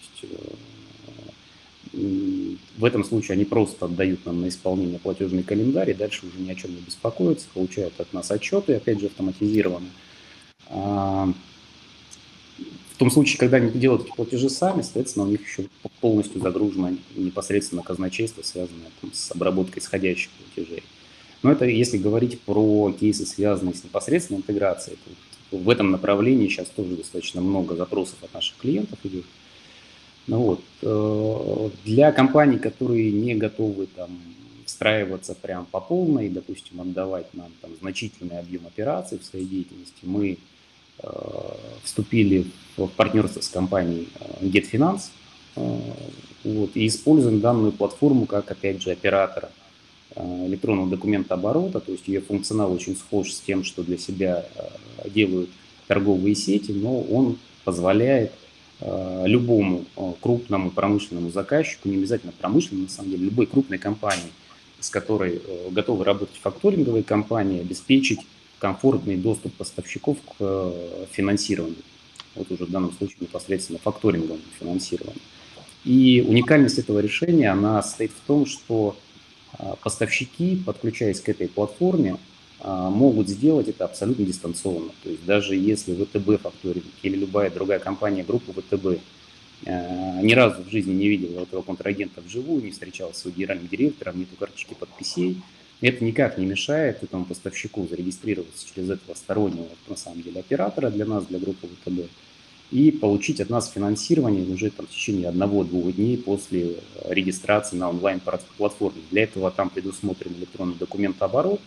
есть 1.91 2.55
в 2.77 2.86
этом 2.86 3.03
случае 3.03 3.33
они 3.33 3.45
просто 3.45 3.86
отдают 3.86 4.25
нам 4.25 4.41
на 4.41 4.49
исполнение 4.49 4.99
платежный 4.99 5.41
календарь, 5.41 5.89
и 5.89 5.95
дальше 5.95 6.27
уже 6.27 6.39
ни 6.39 6.51
о 6.51 6.55
чем 6.55 6.75
не 6.75 6.81
беспокоятся, 6.81 7.47
получают 7.53 7.99
от 7.99 8.13
нас 8.13 8.29
отчеты, 8.29 8.75
опять 8.75 8.99
же, 8.99 9.07
автоматизированно. 9.07 9.89
В 12.97 12.99
том 12.99 13.12
случае, 13.12 13.38
когда 13.38 13.57
они 13.57 13.69
делают 13.69 14.07
эти 14.07 14.15
платежи 14.15 14.49
сами, 14.49 14.81
соответственно, 14.81 15.25
у 15.25 15.29
них 15.29 15.47
еще 15.47 15.69
полностью 16.01 16.41
загружено 16.41 16.93
непосредственно 17.15 17.83
казначейство, 17.83 18.41
связанное 18.41 18.89
там, 18.99 19.13
с 19.13 19.31
обработкой 19.31 19.83
исходящих 19.83 20.31
платежей. 20.31 20.81
Но 21.43 21.51
это 21.51 21.65
если 21.65 21.99
говорить 21.99 22.41
про 22.41 22.91
кейсы, 22.99 23.27
связанные 23.27 23.75
с 23.75 23.83
непосредственной 23.83 24.39
интеграцией, 24.39 24.97
то 25.51 25.57
в 25.57 25.69
этом 25.69 25.91
направлении 25.91 26.47
сейчас 26.47 26.69
тоже 26.69 26.95
достаточно 26.95 27.39
много 27.39 27.75
запросов 27.75 28.15
от 28.23 28.33
наших 28.33 28.57
клиентов 28.57 28.97
идет. 29.03 29.25
Ну, 30.25 30.39
вот. 30.39 30.63
Э, 30.81 31.69
для 31.86 32.12
компаний, 32.12 32.57
которые 32.57 33.12
не 33.12 33.36
готовы 33.36 33.86
там, 33.95 34.10
встраиваться 34.65 35.36
прям 35.36 35.67
по 35.67 35.79
полной, 35.79 36.29
допустим, 36.29 36.81
отдавать 36.81 37.31
нам 37.36 37.51
там, 37.62 37.75
значительный 37.79 38.39
объем 38.39 38.65
операций 38.65 39.19
в 39.19 39.23
своей 39.23 39.45
деятельности, 39.45 39.99
мы 40.01 40.39
вступили 41.83 42.47
в 42.75 42.88
партнерство 42.88 43.41
с 43.41 43.49
компанией 43.49 44.10
э, 44.19 44.45
GetFinance 44.45 45.10
э, 45.55 45.79
вот, 46.43 46.71
и 46.75 46.88
используем 46.88 47.39
данную 47.39 47.71
платформу 47.71 48.25
как, 48.25 48.49
опять 48.51 48.81
же, 48.81 48.91
оператора 48.91 49.49
э, 50.15 50.47
электронного 50.47 50.89
документа 50.89 51.36
оборота, 51.36 51.79
то 51.79 51.91
есть 51.91 52.07
ее 52.07 52.21
функционал 52.21 52.73
очень 52.73 52.95
схож 52.95 53.31
с 53.31 53.39
тем, 53.41 53.63
что 53.63 53.83
для 53.83 53.97
себя 53.97 54.45
э, 54.55 55.10
делают 55.10 55.49
торговые 55.88 56.36
сети, 56.36 56.71
но 56.71 56.99
он 57.01 57.38
позволяет 57.63 58.31
Э, 58.79 59.23
любому 59.25 59.86
э, 59.95 60.13
крупному 60.21 60.69
промышленному 60.69 61.31
заказчику, 61.31 61.89
не 61.89 61.95
обязательно 61.97 62.31
промышленному, 62.31 62.88
на 62.88 62.93
самом 62.93 63.10
деле, 63.10 63.25
любой 63.25 63.47
крупной 63.47 63.79
компании, 63.79 64.31
с 64.79 64.91
которой 64.91 65.41
э, 65.43 65.69
готовы 65.71 66.05
работать 66.05 66.36
факторинговые 66.39 67.03
компании, 67.03 67.60
обеспечить 67.60 68.19
комфортный 68.60 69.17
доступ 69.17 69.54
поставщиков 69.54 70.17
к 70.38 70.74
финансированию. 71.12 71.78
Вот 72.36 72.52
уже 72.52 72.65
в 72.65 72.72
данном 72.72 72.91
случае 72.93 73.17
непосредственно 73.22 73.80
факторинговому 73.80 74.41
финансированию. 74.60 75.22
И 75.84 76.24
уникальность 76.28 76.78
этого 76.78 77.00
решения, 77.00 77.52
она 77.52 77.82
состоит 77.82 78.12
в 78.12 78.28
том, 78.28 78.46
что 78.46 78.98
поставщики, 79.82 80.62
подключаясь 80.65 81.22
к 81.22 81.30
этой 81.30 81.48
платформе, 81.48 82.17
а, 82.60 82.89
могут 82.89 83.30
сделать 83.30 83.67
это 83.67 83.86
абсолютно 83.86 84.26
дистанционно. 84.26 84.91
То 85.04 85.10
есть 85.10 85.26
даже 85.26 85.56
если 85.56 85.93
ВТБ 85.93 86.41
факторинг 86.41 86.86
или 87.04 87.15
любая 87.15 87.52
другая 87.52 87.80
компания 87.80 88.24
группы 88.24 88.52
ВТБ 88.52 89.00
а, 89.65 90.22
ни 90.22 90.34
разу 90.34 90.63
в 90.63 90.70
жизни 90.70 90.93
не 90.93 91.08
видел 91.08 91.41
этого 91.41 91.62
контрагента 91.62 92.22
вживую, 92.22 92.63
не 92.63 92.72
встречался 92.72 93.20
с 93.20 93.26
его 93.26 93.36
генеральным 93.36 93.67
директором, 93.67 94.20
нету 94.20 94.36
карточки 94.38 94.74
подписей, 94.74 95.41
это 95.81 96.03
никак 96.03 96.37
не 96.37 96.45
мешает 96.45 97.03
этому 97.03 97.25
поставщику 97.25 97.87
зарегистрироваться 97.87 98.65
через 98.73 98.89
этого 98.89 99.15
стороннего, 99.15 99.67
на 99.87 99.95
самом 99.95 100.21
деле, 100.21 100.39
оператора 100.39 100.89
для 100.89 101.05
нас, 101.05 101.25
для 101.25 101.39
группы 101.39 101.67
ВТБ, 101.67 102.09
и 102.71 102.91
получить 102.91 103.39
от 103.39 103.49
нас 103.49 103.71
финансирование 103.71 104.43
уже 104.43 104.71
там, 104.71 104.87
в 104.87 104.89
течение 104.89 105.29
одного-двух 105.29 105.95
дней 105.95 106.17
после 106.17 106.77
регистрации 107.07 107.77
на 107.77 107.89
онлайн-платформе. 107.89 109.01
Для 109.11 109.23
этого 109.23 109.51
там 109.51 109.69
предусмотрен 109.69 110.33
электронный 110.37 110.75
документооборот, 110.75 111.53
оборот 111.53 111.61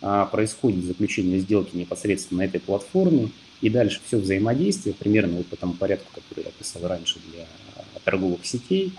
а, 0.00 0.26
происходит 0.26 0.84
заключение 0.84 1.40
сделки 1.40 1.76
непосредственно 1.76 2.38
на 2.38 2.44
этой 2.44 2.60
платформе, 2.60 3.30
и 3.60 3.68
дальше 3.68 4.00
все 4.06 4.18
взаимодействие, 4.18 4.94
примерно 4.94 5.38
вот 5.38 5.48
по 5.48 5.56
тому 5.56 5.74
порядку, 5.74 6.06
который 6.14 6.44
я 6.44 6.50
описал 6.50 6.86
раньше 6.86 7.18
для 7.32 7.44
торговых 8.04 8.46
сетей, 8.46 8.92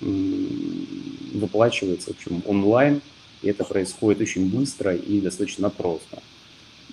выплачивается, 0.00 2.12
в 2.12 2.16
общем, 2.16 2.40
онлайн, 2.46 3.00
и 3.42 3.48
это 3.48 3.64
происходит 3.64 4.20
очень 4.20 4.48
быстро 4.48 4.94
и 4.94 5.20
достаточно 5.20 5.70
просто. 5.70 6.22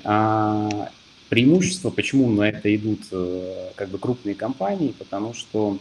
А 0.03 0.91
преимущество, 1.29 1.89
почему 1.89 2.29
на 2.29 2.49
это 2.49 2.73
идут 2.75 3.01
э, 3.11 3.71
как 3.75 3.89
бы 3.89 3.97
крупные 3.97 4.35
компании, 4.35 4.93
потому 4.97 5.33
что 5.33 5.79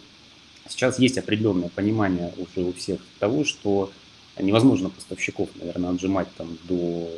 сейчас 0.69 0.99
есть 0.99 1.19
определенное 1.19 1.69
понимание 1.69 2.33
уже 2.37 2.67
у 2.67 2.73
всех 2.73 3.01
того, 3.19 3.45
что 3.45 3.93
невозможно 4.41 4.91
поставщиков, 4.91 5.49
наверное, 5.57 5.91
отжимать 5.91 6.29
там 6.37 6.59
до 6.65 7.09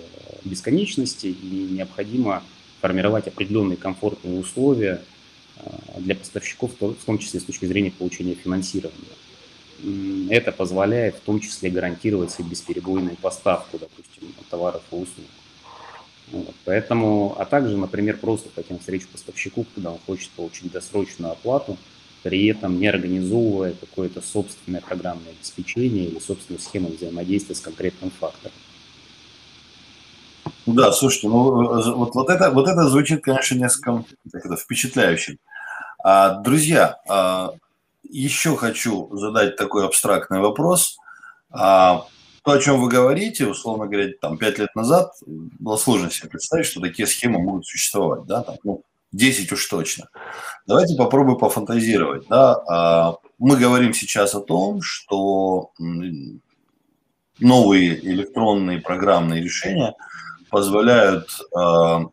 бесконечности, 0.44 1.28
и 1.28 1.68
необходимо 1.70 2.42
формировать 2.80 3.26
определенные 3.26 3.76
комфортные 3.76 4.38
условия 4.38 5.00
для 5.98 6.14
поставщиков, 6.14 6.72
в 6.78 7.04
том 7.04 7.18
числе 7.18 7.40
с 7.40 7.44
точки 7.44 7.64
зрения 7.64 7.90
получения 7.90 8.34
финансирования. 8.34 9.16
Это 10.30 10.52
позволяет 10.52 11.16
в 11.16 11.20
том 11.20 11.40
числе 11.40 11.70
гарантировать 11.70 12.30
себе 12.30 12.50
бесперебойную 12.50 13.16
поставку, 13.16 13.78
допустим, 13.78 14.34
товаров 14.50 14.82
и 14.90 14.94
услуг. 14.94 15.26
Вот. 16.32 16.54
Поэтому, 16.64 17.36
а 17.38 17.44
также, 17.44 17.76
например, 17.76 18.16
просто 18.16 18.48
пойти 18.48 18.76
встречу 18.78 19.06
поставщику, 19.12 19.64
когда 19.74 19.92
он 19.92 19.98
хочет 20.06 20.30
получить 20.30 20.72
досрочную 20.72 21.32
оплату, 21.32 21.76
при 22.22 22.46
этом 22.46 22.80
не 22.80 22.88
организовывая 22.88 23.72
какое-то 23.72 24.20
собственное 24.20 24.80
программное 24.80 25.30
обеспечение 25.30 26.06
или 26.06 26.18
собственную 26.18 26.60
схему 26.60 26.88
взаимодействия 26.88 27.54
с 27.54 27.60
конкретным 27.60 28.10
фактором. 28.10 28.56
Да, 30.66 30.90
слушайте, 30.90 31.28
ну 31.28 31.44
вот, 31.94 32.14
вот, 32.14 32.28
это, 32.28 32.50
вот 32.50 32.66
это 32.66 32.88
звучит, 32.88 33.22
конечно, 33.22 33.54
несколько 33.54 34.04
это, 34.32 34.56
впечатляюще. 34.56 35.38
А, 36.02 36.40
друзья, 36.40 36.98
а, 37.08 37.52
еще 38.10 38.56
хочу 38.56 39.14
задать 39.16 39.56
такой 39.56 39.84
абстрактный 39.84 40.40
вопрос. 40.40 40.98
А, 41.50 42.06
то, 42.42 42.52
о 42.52 42.58
чем 42.58 42.80
вы 42.80 42.88
говорите, 42.88 43.46
условно 43.46 43.86
говоря, 43.86 44.12
там, 44.20 44.38
5 44.38 44.58
лет 44.58 44.74
назад 44.74 45.12
было 45.26 45.76
сложно 45.76 46.10
себе 46.10 46.28
представить, 46.28 46.66
что 46.66 46.80
такие 46.80 47.06
схемы 47.06 47.40
могут 47.40 47.66
существовать, 47.66 48.24
да, 48.26 48.42
там, 48.42 48.56
ну, 48.62 48.84
10 49.12 49.50
уж 49.52 49.66
точно. 49.66 50.08
Давайте 50.66 50.96
попробуем 50.96 51.38
пофантазировать, 51.38 52.26
да. 52.28 52.56
А, 52.68 53.16
мы 53.38 53.56
говорим 53.56 53.92
сейчас 53.94 54.34
о 54.34 54.40
том, 54.40 54.80
что 54.82 55.72
новые 57.38 57.98
электронные 57.98 58.80
программные 58.80 59.42
решения 59.42 59.94
позволяют 60.50 61.28
а, 61.54 62.04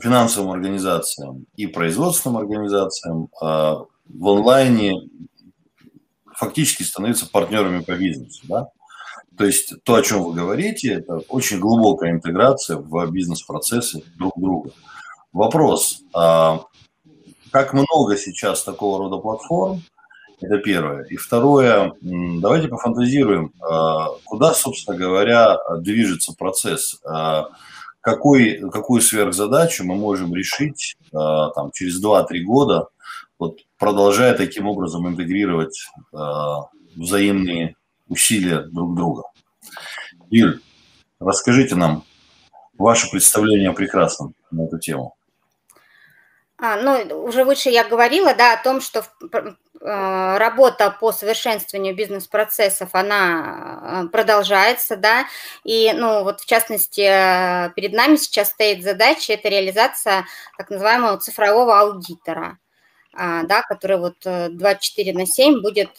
финансовым 0.00 0.52
организациям 0.52 1.46
и 1.56 1.66
производственным 1.66 2.38
организациям 2.38 3.28
а, 3.40 3.84
в 4.08 4.28
онлайне 4.28 4.94
фактически 6.34 6.82
становиться 6.82 7.28
партнерами 7.30 7.82
по 7.82 7.92
бизнесу. 7.92 8.42
Да? 8.48 8.68
То 9.36 9.44
есть 9.44 9.74
то, 9.84 9.94
о 9.94 10.02
чем 10.02 10.22
вы 10.22 10.32
говорите, 10.32 10.92
это 10.94 11.18
очень 11.28 11.58
глубокая 11.58 12.12
интеграция 12.12 12.76
в 12.76 13.10
бизнес-процессы 13.10 14.02
друг 14.16 14.32
друга. 14.36 14.70
Вопрос, 15.32 16.02
а, 16.12 16.60
как 17.50 17.72
много 17.72 18.16
сейчас 18.16 18.62
такого 18.62 18.98
рода 18.98 19.16
платформ, 19.18 19.82
это 20.40 20.58
первое. 20.58 21.04
И 21.04 21.16
второе, 21.16 21.92
давайте 22.00 22.68
пофантазируем, 22.68 23.52
а, 23.60 24.08
куда, 24.24 24.54
собственно 24.54 24.96
говоря, 24.96 25.58
движется 25.78 26.34
процесс 26.36 27.00
какой, 28.00 28.60
какую 28.70 29.00
сверхзадачу 29.00 29.82
мы 29.84 29.94
можем 29.94 30.34
решить 30.34 30.96
там, 31.10 31.70
через 31.72 32.04
2-3 32.04 32.40
года, 32.40 32.88
вот, 33.38 33.60
продолжая 33.84 34.34
таким 34.34 34.66
образом 34.66 35.06
интегрировать 35.06 35.78
э, 36.12 36.16
взаимные 36.96 37.76
усилия 38.08 38.60
друг 38.60 38.96
друга. 38.96 39.24
Юль, 40.30 40.60
расскажите 41.20 41.74
нам 41.74 42.02
ваше 42.78 43.10
представление 43.10 43.70
о 43.70 43.74
прекрасном 43.74 44.34
на 44.50 44.62
эту 44.62 44.78
тему. 44.78 45.14
А, 46.56 46.76
ну, 46.76 47.24
уже 47.24 47.44
выше 47.44 47.68
я 47.68 47.84
говорила, 47.84 48.34
да, 48.34 48.54
о 48.54 48.62
том, 48.62 48.80
что 48.80 49.04
Э, 49.86 50.38
работа 50.38 50.96
по 50.98 51.12
совершенствованию 51.12 51.94
бизнес-процессов, 51.94 52.88
она 52.94 54.04
э, 54.06 54.08
продолжается, 54.08 54.96
да, 54.96 55.26
и, 55.62 55.92
ну, 55.92 56.24
вот 56.24 56.40
в 56.40 56.46
частности, 56.46 57.02
э, 57.02 57.70
перед 57.76 57.92
нами 57.92 58.16
сейчас 58.16 58.48
стоит 58.48 58.82
задача, 58.82 59.34
это 59.34 59.50
реализация 59.50 60.24
так 60.56 60.70
называемого 60.70 61.18
цифрового 61.18 61.78
аудитора, 61.80 62.56
да, 63.16 63.62
который 63.68 63.98
вот 63.98 64.16
24 64.22 65.12
на 65.12 65.26
7 65.26 65.62
будет 65.62 65.98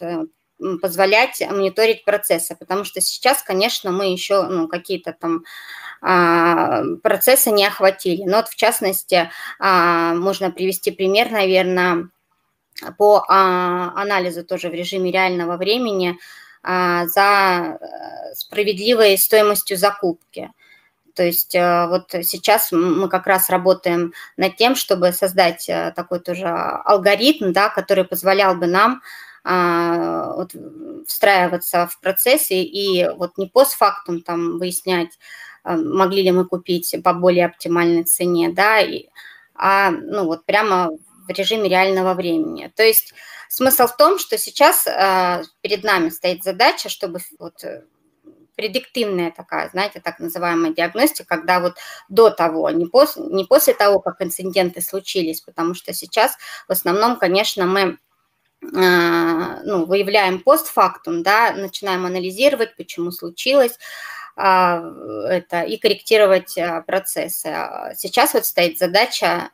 позволять 0.82 1.42
мониторить 1.50 2.06
процессы, 2.06 2.56
потому 2.56 2.84
что 2.84 3.02
сейчас, 3.02 3.44
конечно, 3.44 3.92
мы 3.92 4.12
еще 4.12 4.44
ну, 4.44 4.68
какие-то 4.68 5.14
там 5.14 5.44
а, 6.02 6.84
процессы 7.04 7.52
не 7.52 7.66
охватили. 7.66 8.24
Но 8.24 8.38
вот 8.38 8.48
в 8.48 8.56
частности, 8.56 9.30
а, 9.60 10.14
можно 10.14 10.52
привести 10.52 10.92
пример, 10.92 11.32
наверное, 11.32 12.10
по 12.98 13.26
а, 13.28 13.92
анализу 13.96 14.44
тоже 14.44 14.70
в 14.70 14.74
режиме 14.74 15.12
реального 15.12 15.58
времени 15.58 16.18
а, 16.64 17.06
за 17.08 17.78
э, 17.80 18.34
справедливой 18.34 19.18
стоимостью 19.18 19.78
закупки. 19.78 20.52
То 21.16 21.24
есть 21.24 21.56
э, 21.56 21.88
вот 21.88 22.10
сейчас 22.24 22.72
мы 22.72 23.10
как 23.10 23.26
раз 23.28 23.50
работаем 23.50 24.14
над 24.38 24.56
тем, 24.58 24.76
чтобы 24.76 25.12
создать 25.14 25.68
э, 25.70 25.94
такой 25.96 26.20
тоже 26.20 26.48
алгоритм, 26.48 27.52
да, 27.54 27.70
который 27.70 28.04
позволял 28.04 28.56
бы 28.56 28.68
нам 28.68 29.02
а, 29.48 30.34
вот, 30.34 30.54
встраиваться 31.08 31.86
в 31.88 32.00
процессы 32.00 32.56
и 32.56 33.08
вот 33.16 33.38
не 33.38 33.46
постфактум 33.46 34.22
там 34.22 34.58
выяснять, 34.58 35.20
могли 35.64 36.24
ли 36.24 36.32
мы 36.32 36.46
купить 36.46 36.96
по 37.04 37.14
более 37.14 37.46
оптимальной 37.46 38.06
цене, 38.06 38.50
да, 38.50 38.80
и, 38.80 39.06
а 39.54 39.92
ну 39.92 40.26
вот 40.26 40.46
прямо 40.46 40.90
в 41.28 41.30
режиме 41.30 41.70
реального 41.70 42.14
времени. 42.14 42.72
То 42.76 42.84
есть 42.84 43.14
смысл 43.50 43.88
в 43.88 43.98
том, 43.98 44.20
что 44.20 44.38
сейчас 44.38 44.88
э, 44.88 45.44
перед 45.62 45.84
нами 45.84 46.10
стоит 46.10 46.44
задача, 46.44 46.90
чтобы 46.90 47.20
вот 47.40 47.64
э, 47.64 47.84
предиктивная 48.56 49.32
такая, 49.32 49.70
знаете, 49.70 50.00
так 50.00 50.20
называемая 50.20 50.74
диагностика, 50.74 51.38
когда 51.38 51.60
вот 51.60 51.76
до 52.10 52.30
того, 52.30 52.70
не, 52.70 52.86
пос, 52.86 53.18
не 53.18 53.46
после 53.46 53.74
того, 53.74 54.00
как 54.00 54.22
инциденты 54.22 54.82
случились, 54.82 55.42
потому 55.42 55.74
что 55.74 55.94
сейчас 55.94 56.38
в 56.68 56.72
основном, 56.72 57.18
конечно, 57.18 57.66
мы 57.66 57.98
э, 58.62 59.62
ну, 59.64 59.86
выявляем 59.86 60.40
постфактум, 60.40 61.24
да, 61.24 61.54
начинаем 61.54 62.06
анализировать, 62.06 62.76
почему 62.76 63.12
случилось, 63.12 63.78
а, 64.38 64.84
это, 65.30 65.62
и 65.62 65.78
корректировать 65.78 66.58
а, 66.58 66.82
процессы. 66.82 67.56
Сейчас 67.96 68.34
вот 68.34 68.46
стоит 68.46 68.78
задача, 68.78 69.50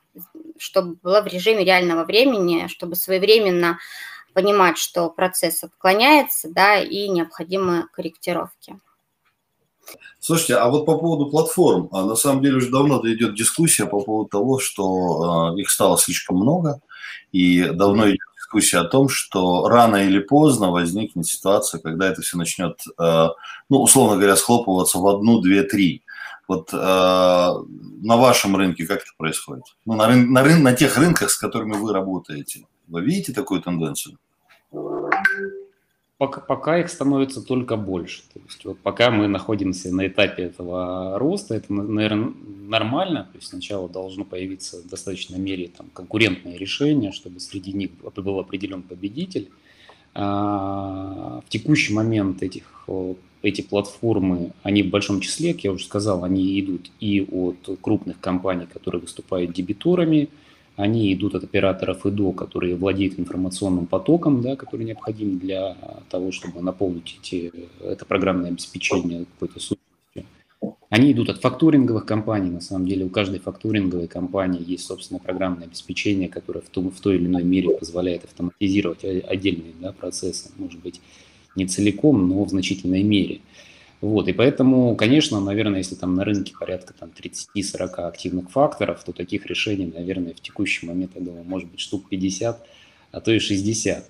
чтобы 0.57 0.95
было 1.03 1.21
в 1.21 1.27
режиме 1.27 1.63
реального 1.63 2.03
времени, 2.03 2.67
чтобы 2.67 2.95
своевременно 2.95 3.77
понимать, 4.33 4.77
что 4.77 5.09
процесс 5.09 5.63
отклоняется, 5.63 6.49
да, 6.49 6.79
и 6.79 7.07
необходимы 7.09 7.87
корректировки. 7.93 8.79
Слушайте, 10.19 10.55
а 10.55 10.69
вот 10.69 10.85
по 10.85 10.97
поводу 10.97 11.29
платформ, 11.29 11.89
а 11.91 12.05
на 12.05 12.15
самом 12.15 12.43
деле 12.43 12.57
уже 12.57 12.69
давно 12.69 13.01
идет 13.03 13.35
дискуссия 13.35 13.85
по 13.85 14.01
поводу 14.01 14.29
того, 14.29 14.59
что 14.59 15.55
их 15.57 15.69
стало 15.69 15.97
слишком 15.97 16.37
много, 16.37 16.79
и 17.31 17.63
давно 17.63 18.07
идет 18.07 18.19
дискуссия 18.35 18.79
о 18.79 18.83
том, 18.83 19.09
что 19.09 19.67
рано 19.67 19.95
или 19.95 20.19
поздно 20.19 20.71
возникнет 20.71 21.25
ситуация, 21.25 21.79
когда 21.79 22.07
это 22.07 22.21
все 22.21 22.37
начнет, 22.37 22.79
э, 22.99 23.27
ну, 23.69 23.81
условно 23.81 24.17
говоря, 24.17 24.35
схлопываться 24.35 24.99
в 24.99 25.07
одну, 25.07 25.41
две, 25.41 25.63
три. 25.63 26.03
Вот 26.47 26.73
на 26.73 28.17
вашем 28.17 28.57
рынке 28.57 28.85
как 28.85 28.97
это 28.97 29.11
происходит? 29.17 29.63
Ну, 29.85 29.93
на, 29.95 30.07
рын, 30.07 30.33
на, 30.33 30.43
рын, 30.43 30.61
на 30.61 30.73
тех 30.73 30.97
рынках, 30.97 31.31
с 31.31 31.37
которыми 31.37 31.77
вы 31.77 31.93
работаете. 31.93 32.65
Вы 32.89 33.01
видите 33.01 33.31
такую 33.31 33.61
тенденцию? 33.61 34.17
Пока, 36.21 36.39
пока 36.39 36.79
их 36.79 36.89
становится 36.89 37.41
только 37.41 37.77
больше. 37.77 38.21
То 38.31 38.39
есть 38.45 38.63
вот 38.63 38.77
пока 38.77 39.09
мы 39.09 39.27
находимся 39.27 39.91
на 39.91 40.05
этапе 40.05 40.43
этого 40.43 41.17
роста, 41.17 41.55
это, 41.55 41.73
наверное, 41.73 42.31
нормально. 42.67 43.27
То 43.31 43.39
есть 43.39 43.47
сначала 43.47 43.89
должно 43.89 44.23
появиться 44.23 44.83
в 44.83 44.87
достаточной 44.87 45.39
мере 45.39 45.71
там, 45.75 45.87
конкурентное 45.91 46.57
решение, 46.57 47.11
чтобы 47.11 47.39
среди 47.39 47.73
них 47.73 47.89
был 48.15 48.37
определен 48.37 48.83
победитель. 48.83 49.49
А, 50.13 51.41
в 51.43 51.49
текущий 51.49 51.91
момент 51.91 52.43
этих, 52.43 52.87
эти 53.41 53.61
платформы, 53.63 54.51
они 54.61 54.83
в 54.83 54.91
большом 54.91 55.21
числе, 55.21 55.55
как 55.55 55.63
я 55.63 55.71
уже 55.71 55.85
сказал, 55.85 56.23
они 56.23 56.59
идут 56.59 56.91
и 56.99 57.27
от 57.31 57.79
крупных 57.81 58.19
компаний, 58.19 58.67
которые 58.71 59.01
выступают 59.01 59.53
дебиторами, 59.53 60.29
они 60.81 61.13
идут 61.13 61.35
от 61.35 61.43
операторов 61.43 62.05
ИДО, 62.05 62.31
которые 62.31 62.75
владеют 62.75 63.19
информационным 63.19 63.85
потоком, 63.85 64.41
да, 64.41 64.55
который 64.55 64.85
необходим 64.85 65.37
для 65.37 65.77
того, 66.09 66.31
чтобы 66.31 66.61
наполнить 66.61 67.19
эти, 67.21 67.51
это 67.81 68.05
программное 68.05 68.49
обеспечение 68.49 69.25
какой-то 69.25 69.59
сущностью. 69.59 69.81
Они 70.89 71.11
идут 71.11 71.29
от 71.29 71.39
факторинговых 71.39 72.05
компаний. 72.05 72.49
На 72.49 72.61
самом 72.61 72.87
деле 72.87 73.05
у 73.05 73.09
каждой 73.09 73.39
факторинговой 73.39 74.07
компании 74.07 74.63
есть 74.65 74.85
собственное 74.85 75.21
программное 75.21 75.67
обеспечение, 75.67 76.27
которое 76.27 76.61
в, 76.61 76.69
том, 76.69 76.89
в 76.89 76.99
той 76.99 77.15
или 77.15 77.27
иной 77.27 77.43
мере 77.43 77.69
позволяет 77.77 78.25
автоматизировать 78.25 79.03
отдельные 79.03 79.73
да, 79.79 79.91
процессы. 79.93 80.49
Может 80.57 80.81
быть, 80.81 80.99
не 81.55 81.67
целиком, 81.67 82.27
но 82.27 82.43
в 82.43 82.49
значительной 82.49 83.03
мере. 83.03 83.41
Вот, 84.01 84.27
и 84.27 84.33
поэтому, 84.33 84.95
конечно, 84.95 85.39
наверное, 85.39 85.77
если 85.77 85.93
там 85.93 86.15
на 86.15 86.25
рынке 86.25 86.53
порядка 86.59 86.93
там 86.93 87.11
30-40 87.15 88.07
активных 88.07 88.49
факторов, 88.49 89.03
то 89.03 89.13
таких 89.13 89.45
решений, 89.45 89.93
наверное, 89.95 90.33
в 90.33 90.41
текущий 90.41 90.87
момент, 90.87 91.11
я 91.13 91.21
думаю, 91.21 91.43
может 91.43 91.69
быть 91.69 91.79
штук 91.79 92.09
50, 92.09 92.67
а 93.11 93.21
то 93.21 93.31
и 93.31 93.37
60. 93.37 94.09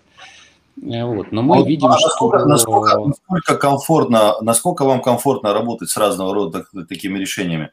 Э, 0.81 1.03
вот. 1.03 1.33
Но 1.33 1.41
мы 1.41 1.57
а, 1.57 1.65
видим, 1.65 1.87
а 1.87 1.99
насколько, 1.99 2.39
что... 2.39 2.47
Насколько, 2.47 2.99
насколько, 2.99 3.57
комфортно, 3.57 4.41
насколько 4.41 4.85
вам 4.85 5.01
комфортно 5.01 5.53
работать 5.53 5.89
с 5.89 5.97
разного 5.97 6.33
рода 6.33 6.65
такими 6.87 7.19
решениями? 7.19 7.71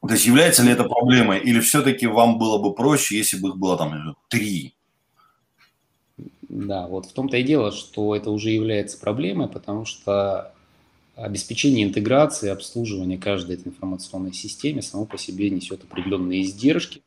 То 0.00 0.14
есть 0.14 0.26
является 0.26 0.62
ли 0.62 0.72
это 0.72 0.84
проблемой, 0.84 1.40
или 1.40 1.60
все-таки 1.60 2.06
вам 2.06 2.38
было 2.38 2.56
бы 2.56 2.74
проще, 2.74 3.18
если 3.18 3.36
бы 3.36 3.50
их 3.50 3.56
было 3.56 3.76
там 3.76 4.16
три? 4.28 4.74
Да, 6.48 6.86
вот 6.86 7.06
в 7.06 7.12
том-то 7.12 7.36
и 7.36 7.42
дело, 7.42 7.70
что 7.70 8.16
это 8.16 8.30
уже 8.30 8.50
является 8.50 8.98
проблемой, 8.98 9.48
потому 9.48 9.84
что 9.84 10.52
обеспечение 11.16 11.84
интеграции, 11.84 12.48
обслуживание 12.48 13.18
каждой 13.18 13.56
этой 13.56 13.68
информационной 13.68 14.32
системе 14.32 14.82
само 14.82 15.04
по 15.04 15.18
себе 15.18 15.50
несет 15.50 15.84
определенные 15.84 16.42
издержки. 16.42 17.02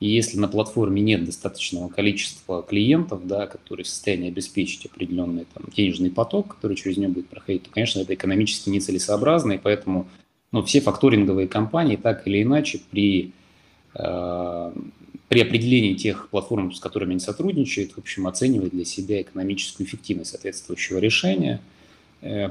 И 0.00 0.08
если 0.08 0.36
на 0.38 0.48
платформе 0.48 1.00
нет 1.00 1.24
достаточного 1.24 1.88
количества 1.88 2.62
клиентов, 2.62 3.26
да, 3.26 3.46
которые 3.46 3.84
в 3.84 3.88
состоянии 3.88 4.28
обеспечить 4.28 4.86
определенный 4.86 5.46
там, 5.54 5.64
денежный 5.74 6.10
поток, 6.10 6.56
который 6.56 6.76
через 6.76 6.96
нее 6.96 7.08
будет 7.08 7.28
проходить, 7.28 7.64
то, 7.64 7.70
конечно, 7.70 8.00
это 8.00 8.14
экономически 8.14 8.68
нецелесообразно, 8.68 9.52
и 9.52 9.58
поэтому 9.58 10.08
ну, 10.50 10.62
все 10.62 10.80
факторинговые 10.80 11.46
компании 11.46 11.96
так 11.96 12.26
или 12.26 12.42
иначе 12.42 12.80
при, 12.90 13.32
э, 13.94 14.72
при 15.28 15.40
определении 15.40 15.94
тех 15.94 16.28
платформ, 16.30 16.72
с 16.72 16.80
которыми 16.80 17.12
они 17.12 17.20
сотрудничают, 17.20 17.92
в 17.92 17.98
общем, 17.98 18.26
оценивают 18.26 18.74
для 18.74 18.84
себя 18.84 19.22
экономическую 19.22 19.86
эффективность 19.86 20.30
соответствующего 20.30 20.98
решения– 20.98 21.60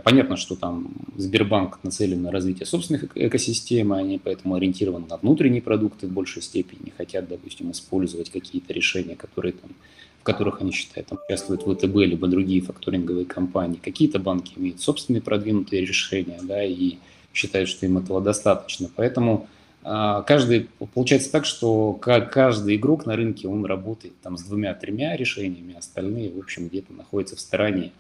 понятно, 0.04 0.36
что 0.36 0.56
там 0.56 0.92
Сбербанк 1.18 1.80
нацелен 1.84 2.22
на 2.22 2.32
развитие 2.32 2.66
собственных 2.66 3.06
экосистем, 3.16 3.94
они 3.94 4.20
поэтому 4.20 4.56
ориентированы 4.56 5.06
на 5.10 5.18
внутренние 5.18 5.62
продукты 5.62 6.08
в 6.08 6.12
большей 6.12 6.42
степени, 6.42 6.86
не 6.86 6.92
хотят, 6.92 7.30
допустим, 7.30 7.72
использовать 7.72 8.30
какие-то 8.30 8.74
решения, 8.74 9.16
которые 9.16 9.54
там, 9.54 9.72
в 10.20 10.24
которых 10.24 10.62
они 10.62 10.72
считают, 10.72 11.08
там 11.08 11.20
участвуют 11.26 11.64
ВТБ, 11.64 11.96
либо 11.96 12.28
другие 12.28 12.62
факторинговые 12.62 13.26
компании. 13.26 13.80
Какие-то 13.82 14.20
банки 14.20 14.54
имеют 14.58 14.82
собственные 14.82 15.22
продвинутые 15.22 15.86
решения, 15.86 16.40
да, 16.44 16.64
и 16.64 16.98
считают, 17.34 17.70
что 17.70 17.86
им 17.86 17.98
этого 17.98 18.22
достаточно. 18.22 18.90
Поэтому 18.96 19.48
а, 19.84 20.22
каждый, 20.24 20.70
получается 20.94 21.32
так, 21.32 21.46
что 21.46 21.94
каждый 21.94 22.76
игрок 22.76 23.06
на 23.06 23.16
рынке, 23.16 23.48
он 23.48 23.66
работает 23.66 24.20
там 24.22 24.38
с 24.38 24.44
двумя-тремя 24.44 25.16
решениями, 25.16 25.76
остальные, 25.76 26.32
в 26.32 26.40
общем, 26.40 26.68
где-то 26.68 26.94
находятся 26.94 27.36
в 27.36 27.40
стороне 27.40 27.92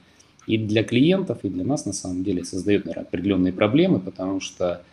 и 0.47 0.58
для 0.58 0.84
клиентов, 0.84 1.39
и 1.43 1.49
для 1.49 1.63
нас 1.63 1.86
на 1.86 1.93
самом 1.93 2.23
деле 2.23 2.43
создает 2.43 2.86
наверное, 2.86 3.06
определенные 3.06 3.54
проблемы, 3.54 3.99
потому 3.99 4.39
что 4.39 4.84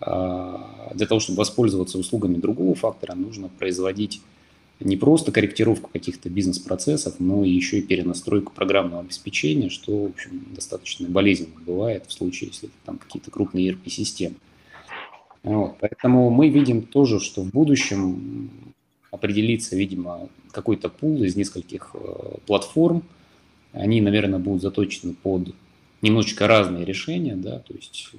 а, 0.00 0.92
для 0.94 1.06
того, 1.06 1.20
чтобы 1.20 1.38
воспользоваться 1.38 1.98
услугами 1.98 2.36
другого 2.36 2.74
фактора, 2.74 3.14
нужно 3.14 3.48
производить 3.48 4.20
не 4.80 4.96
просто 4.96 5.32
корректировку 5.32 5.88
каких-то 5.92 6.28
бизнес-процессов, 6.28 7.14
но 7.18 7.44
еще 7.44 7.78
и 7.78 7.82
перенастройку 7.82 8.52
программного 8.52 9.02
обеспечения, 9.02 9.70
что, 9.70 10.06
в 10.06 10.10
общем, 10.10 10.44
достаточно 10.54 11.08
болезненно 11.08 11.54
бывает 11.64 12.04
в 12.06 12.12
случае, 12.12 12.50
если 12.50 12.70
там 12.84 12.98
какие-то 12.98 13.30
крупные 13.30 13.70
ERP-системы. 13.70 14.34
Вот, 15.42 15.76
поэтому 15.80 16.30
мы 16.30 16.48
видим 16.48 16.82
тоже, 16.82 17.20
что 17.20 17.42
в 17.42 17.50
будущем 17.50 18.50
определится, 19.10 19.76
видимо, 19.76 20.28
какой-то 20.50 20.88
пул 20.88 21.22
из 21.22 21.36
нескольких 21.36 21.90
э, 21.94 22.36
платформ, 22.46 23.04
они, 23.74 24.00
наверное, 24.00 24.38
будут 24.38 24.62
заточены 24.62 25.14
под 25.14 25.54
немножечко 26.00 26.46
разные 26.46 26.84
решения, 26.84 27.34
да, 27.34 27.58
то 27.58 27.74
есть 27.74 28.10
э, 28.12 28.16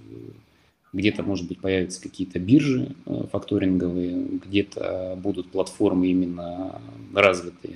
где-то, 0.92 1.24
может 1.24 1.48
быть, 1.48 1.60
появятся 1.60 2.02
какие-то 2.02 2.40
биржи 2.40 2.96
э, 3.06 3.24
факторинговые, 3.32 4.26
где-то 4.46 5.18
будут 5.22 5.50
платформы 5.52 6.08
именно 6.08 6.82
развитые 7.14 7.76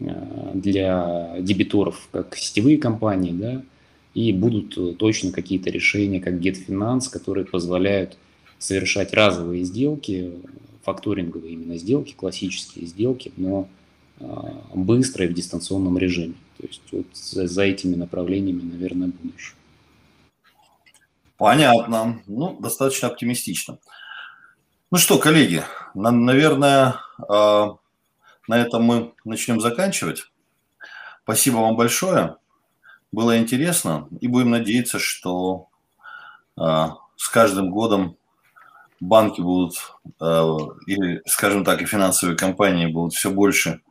э, 0.00 0.50
для 0.54 1.36
дебиторов, 1.40 2.08
как 2.12 2.36
сетевые 2.36 2.76
компании, 2.78 3.32
да, 3.32 3.62
и 4.14 4.32
будут 4.32 4.98
точно 4.98 5.32
какие-то 5.32 5.70
решения, 5.70 6.20
как 6.20 6.34
GetFinance, 6.34 7.10
которые 7.10 7.46
позволяют 7.46 8.16
совершать 8.58 9.12
разовые 9.12 9.64
сделки, 9.64 10.32
факторинговые 10.82 11.52
именно 11.54 11.76
сделки, 11.76 12.14
классические 12.16 12.86
сделки, 12.86 13.32
но 13.36 13.68
быстро 14.72 15.26
и 15.26 15.28
в 15.28 15.34
дистанционном 15.34 15.98
режиме. 15.98 16.34
То 16.58 16.66
есть 16.66 16.82
вот 16.92 17.06
за, 17.12 17.46
за 17.46 17.62
этими 17.62 17.94
направлениями, 17.94 18.62
наверное, 18.62 19.08
будущее. 19.08 19.56
Понятно. 21.36 22.22
Ну, 22.26 22.56
достаточно 22.58 23.08
оптимистично. 23.08 23.78
Ну 24.90 24.98
что, 24.98 25.18
коллеги, 25.18 25.64
на, 25.94 26.10
наверное, 26.10 26.96
э, 27.18 27.66
на 28.48 28.58
этом 28.58 28.84
мы 28.84 29.14
начнем 29.24 29.60
заканчивать. 29.60 30.30
Спасибо 31.24 31.56
вам 31.56 31.76
большое. 31.76 32.36
Было 33.12 33.36
интересно. 33.38 34.08
И 34.20 34.28
будем 34.28 34.50
надеяться, 34.50 34.98
что 34.98 35.68
э, 36.56 36.62
с 37.16 37.28
каждым 37.28 37.70
годом 37.70 38.16
банки 39.00 39.40
будут, 39.40 39.74
э, 40.20 40.56
или, 40.86 41.20
скажем 41.26 41.64
так, 41.64 41.82
и 41.82 41.86
финансовые 41.86 42.36
компании 42.36 42.86
будут 42.86 43.12
все 43.12 43.30
больше 43.30 43.82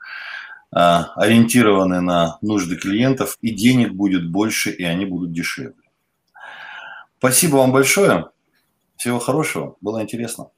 ориентированы 0.75 2.01
на 2.01 2.37
нужды 2.41 2.75
клиентов, 2.75 3.37
и 3.41 3.51
денег 3.51 3.93
будет 3.93 4.29
больше, 4.29 4.71
и 4.71 4.83
они 4.83 5.05
будут 5.05 5.31
дешевле. 5.31 5.73
Спасибо 7.17 7.57
вам 7.57 7.71
большое. 7.71 8.29
Всего 8.97 9.19
хорошего. 9.19 9.77
Было 9.79 10.01
интересно. 10.01 10.49